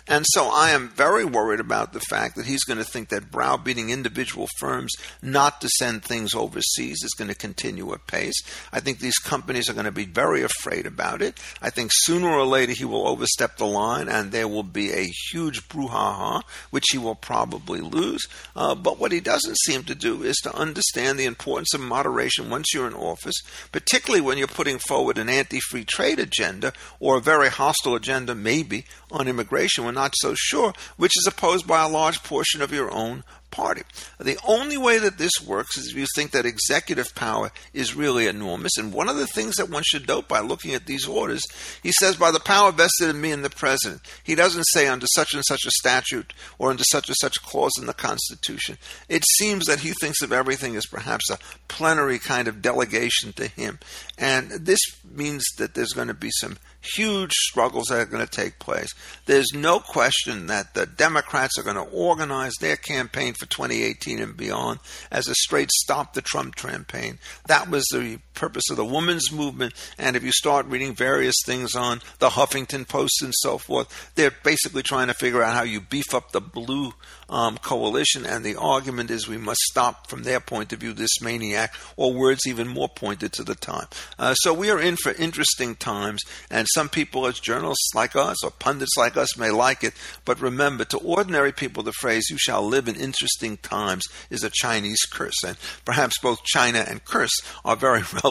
And 0.06 0.24
so 0.28 0.48
I 0.50 0.70
am 0.70 0.88
very 0.88 1.24
worried 1.24 1.60
about 1.60 1.92
the 1.92 2.00
fact 2.00 2.36
that 2.36 2.46
he's 2.46 2.64
going 2.64 2.78
to 2.78 2.84
think 2.84 3.10
that 3.10 3.30
browbeating 3.30 3.90
individual 3.90 4.48
firms 4.58 4.92
not 5.22 5.60
to 5.60 5.68
send 5.78 6.02
things 6.02 6.34
overseas 6.34 7.02
is 7.02 7.14
going 7.16 7.28
to 7.28 7.34
continue 7.34 7.92
at 7.92 8.06
pace. 8.06 8.40
I 8.72 8.80
think 8.80 8.98
these 8.98 9.18
companies 9.18 9.68
are 9.68 9.74
going 9.74 9.84
to 9.84 9.92
be 9.92 10.04
very 10.04 10.42
afraid 10.42 10.86
about 10.86 11.22
it. 11.22 11.38
I 11.60 11.70
think 11.70 11.90
sooner 11.92 12.28
or 12.28 12.46
later 12.46 12.72
he 12.72 12.84
will 12.84 13.06
overstep 13.06 13.56
the 13.56 13.66
line 13.66 14.08
and 14.08 14.32
there 14.32 14.48
will 14.48 14.62
be 14.62 14.92
a 14.92 15.10
huge 15.30 15.68
brouhaha, 15.68 16.42
which 16.70 16.86
he 16.90 16.98
will 16.98 17.14
probably 17.14 17.80
lose. 17.80 18.26
Uh, 18.56 18.74
but 18.74 18.98
what 18.98 19.12
he 19.12 19.20
doesn't 19.20 19.58
seem 19.66 19.84
to 19.84 19.94
do 19.94 20.22
is 20.22 20.36
to 20.38 20.54
understand 20.54 21.18
the 21.18 21.26
importance 21.26 21.74
of 21.74 21.80
moderation 21.80 22.50
once 22.50 22.72
you're 22.72 22.86
in 22.86 22.94
office, 22.94 23.36
particularly 23.72 24.20
when 24.20 24.38
you're 24.38 24.46
putting 24.46 24.78
forward 24.78 25.18
an 25.18 25.28
anti 25.28 25.60
free 25.60 25.84
trade 25.84 26.18
agenda 26.18 26.72
or 27.00 27.18
a 27.18 27.20
very 27.22 27.48
hostile 27.48 27.94
agenda, 27.94 28.34
maybe, 28.34 28.84
on 29.10 29.28
immigration. 29.28 29.67
We're 29.76 29.90
not 29.92 30.14
so 30.16 30.34
sure, 30.34 30.72
which 30.96 31.18
is 31.18 31.26
opposed 31.26 31.66
by 31.66 31.82
a 31.84 31.88
large 31.88 32.22
portion 32.22 32.62
of 32.62 32.72
your 32.72 32.90
own 32.90 33.24
party. 33.50 33.82
The 34.18 34.38
only 34.46 34.78
way 34.78 34.98
that 34.98 35.18
this 35.18 35.32
works 35.44 35.76
is 35.76 35.90
if 35.90 35.96
you 35.96 36.06
think 36.14 36.30
that 36.32 36.46
executive 36.46 37.14
power 37.14 37.50
is 37.72 37.94
really 37.94 38.26
enormous. 38.26 38.76
And 38.76 38.92
one 38.92 39.08
of 39.08 39.16
the 39.16 39.26
things 39.26 39.56
that 39.56 39.70
one 39.70 39.82
should 39.84 40.08
note 40.08 40.28
by 40.28 40.40
looking 40.40 40.74
at 40.74 40.86
these 40.86 41.06
orders, 41.06 41.42
he 41.82 41.92
says, 41.92 42.16
by 42.16 42.30
the 42.30 42.40
power 42.40 42.72
vested 42.72 43.08
in 43.08 43.20
me 43.20 43.32
and 43.32 43.44
the 43.44 43.50
president. 43.50 44.02
He 44.22 44.34
doesn't 44.34 44.66
say 44.72 44.86
under 44.88 45.06
such 45.14 45.34
and 45.34 45.44
such 45.46 45.64
a 45.66 45.70
statute 45.70 46.32
or 46.58 46.70
under 46.70 46.84
such 46.84 47.08
and 47.08 47.16
such 47.20 47.36
a 47.36 47.40
clause 47.40 47.72
in 47.78 47.86
the 47.86 47.94
Constitution. 47.94 48.78
It 49.08 49.24
seems 49.36 49.66
that 49.66 49.80
he 49.80 49.92
thinks 50.00 50.22
of 50.22 50.32
everything 50.32 50.76
as 50.76 50.86
perhaps 50.86 51.30
a 51.30 51.38
plenary 51.68 52.18
kind 52.18 52.48
of 52.48 52.62
delegation 52.62 53.32
to 53.34 53.48
him. 53.48 53.78
And 54.18 54.50
this 54.50 54.80
means 55.04 55.44
that 55.58 55.74
there's 55.74 55.92
going 55.92 56.08
to 56.08 56.14
be 56.14 56.30
some 56.30 56.58
huge 56.94 57.32
struggles 57.32 57.86
that 57.86 58.00
are 58.00 58.06
going 58.06 58.24
to 58.24 58.30
take 58.30 58.58
place. 58.58 58.92
There's 59.26 59.52
no 59.54 59.80
question 59.80 60.46
that 60.46 60.74
the 60.74 60.86
Democrats 60.86 61.58
are 61.58 61.62
going 61.62 61.76
to 61.76 61.92
organize 61.92 62.54
their 62.60 62.76
campaign 62.76 63.34
for 63.38 63.46
2018 63.46 64.20
and 64.20 64.36
beyond 64.36 64.80
as 65.10 65.28
a 65.28 65.34
straight 65.34 65.70
stop 65.70 66.14
the 66.14 66.22
Trump 66.22 66.56
campaign. 66.56 67.18
That 67.46 67.70
was 67.70 67.84
the 67.90 68.18
purpose 68.38 68.70
of 68.70 68.76
the 68.76 68.84
women's 68.84 69.32
movement. 69.32 69.74
And 69.98 70.16
if 70.16 70.22
you 70.22 70.30
start 70.32 70.66
reading 70.66 70.94
various 70.94 71.34
things 71.44 71.74
on 71.74 72.00
the 72.20 72.30
Huffington 72.30 72.88
Post 72.88 73.20
and 73.22 73.34
so 73.38 73.58
forth, 73.58 74.12
they're 74.14 74.34
basically 74.44 74.82
trying 74.82 75.08
to 75.08 75.14
figure 75.14 75.42
out 75.42 75.54
how 75.54 75.64
you 75.64 75.80
beef 75.80 76.14
up 76.14 76.30
the 76.30 76.40
blue 76.40 76.92
um, 77.28 77.58
coalition. 77.58 78.24
And 78.24 78.44
the 78.44 78.56
argument 78.56 79.10
is 79.10 79.28
we 79.28 79.36
must 79.36 79.60
stop, 79.60 80.08
from 80.08 80.22
their 80.22 80.40
point 80.40 80.72
of 80.72 80.80
view, 80.80 80.92
this 80.92 81.20
maniac, 81.20 81.74
or 81.96 82.12
words 82.12 82.46
even 82.46 82.68
more 82.68 82.88
pointed 82.88 83.32
to 83.34 83.44
the 83.44 83.54
time. 83.54 83.86
Uh, 84.18 84.34
so 84.34 84.54
we 84.54 84.70
are 84.70 84.80
in 84.80 84.96
for 84.96 85.12
interesting 85.12 85.74
times. 85.74 86.22
And 86.50 86.66
some 86.74 86.88
people, 86.88 87.26
as 87.26 87.40
journalists 87.40 87.90
like 87.94 88.16
us 88.16 88.42
or 88.44 88.50
pundits 88.50 88.96
like 88.96 89.16
us, 89.16 89.36
may 89.36 89.50
like 89.50 89.84
it. 89.84 89.94
But 90.24 90.40
remember, 90.40 90.84
to 90.86 90.98
ordinary 90.98 91.52
people, 91.52 91.82
the 91.82 91.92
phrase, 91.92 92.30
you 92.30 92.38
shall 92.38 92.62
live 92.62 92.88
in 92.88 92.94
interesting 92.94 93.56
times 93.58 94.04
is 94.30 94.44
a 94.44 94.50
Chinese 94.50 95.00
curse. 95.10 95.42
And 95.44 95.56
perhaps 95.84 96.18
both 96.18 96.44
China 96.44 96.84
and 96.88 97.04
curse 97.04 97.42
are 97.64 97.76
very 97.76 98.02
relevant 98.12 98.27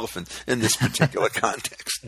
in 0.48 0.60
this 0.60 0.76
particular 0.76 1.30
context. 1.34 2.08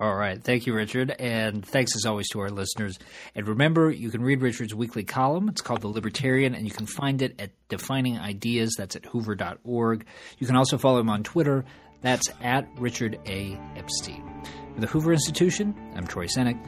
All 0.00 0.14
right. 0.14 0.42
Thank 0.42 0.66
you, 0.66 0.74
Richard. 0.74 1.10
And 1.18 1.66
thanks 1.66 1.96
as 1.96 2.06
always 2.06 2.28
to 2.30 2.40
our 2.40 2.50
listeners. 2.50 2.98
And 3.34 3.46
remember, 3.48 3.90
you 3.90 4.10
can 4.10 4.22
read 4.22 4.40
Richard's 4.42 4.74
weekly 4.74 5.04
column. 5.04 5.48
It's 5.48 5.60
called 5.60 5.80
The 5.82 5.88
Libertarian, 5.88 6.54
and 6.54 6.64
you 6.64 6.70
can 6.70 6.86
find 6.86 7.20
it 7.22 7.40
at 7.40 7.50
Defining 7.68 8.18
Ideas. 8.18 8.74
That's 8.78 8.96
at 8.96 9.04
hoover.org. 9.04 10.06
You 10.38 10.46
can 10.46 10.56
also 10.56 10.78
follow 10.78 11.00
him 11.00 11.10
on 11.10 11.22
Twitter. 11.22 11.64
That's 12.00 12.28
at 12.42 12.68
Richard 12.78 13.18
A. 13.26 13.58
Epstein. 13.76 14.44
For 14.74 14.80
the 14.80 14.86
Hoover 14.86 15.12
Institution, 15.12 15.74
I'm 15.96 16.06
Troy 16.06 16.26
Senik. 16.26 16.58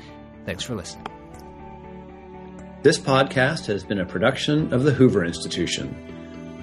Thanks 0.44 0.64
for 0.64 0.74
listening. 0.74 1.06
This 2.82 2.98
podcast 2.98 3.66
has 3.66 3.84
been 3.84 4.00
a 4.00 4.06
production 4.06 4.72
of 4.72 4.84
the 4.84 4.92
Hoover 4.92 5.24
Institution. 5.24 6.19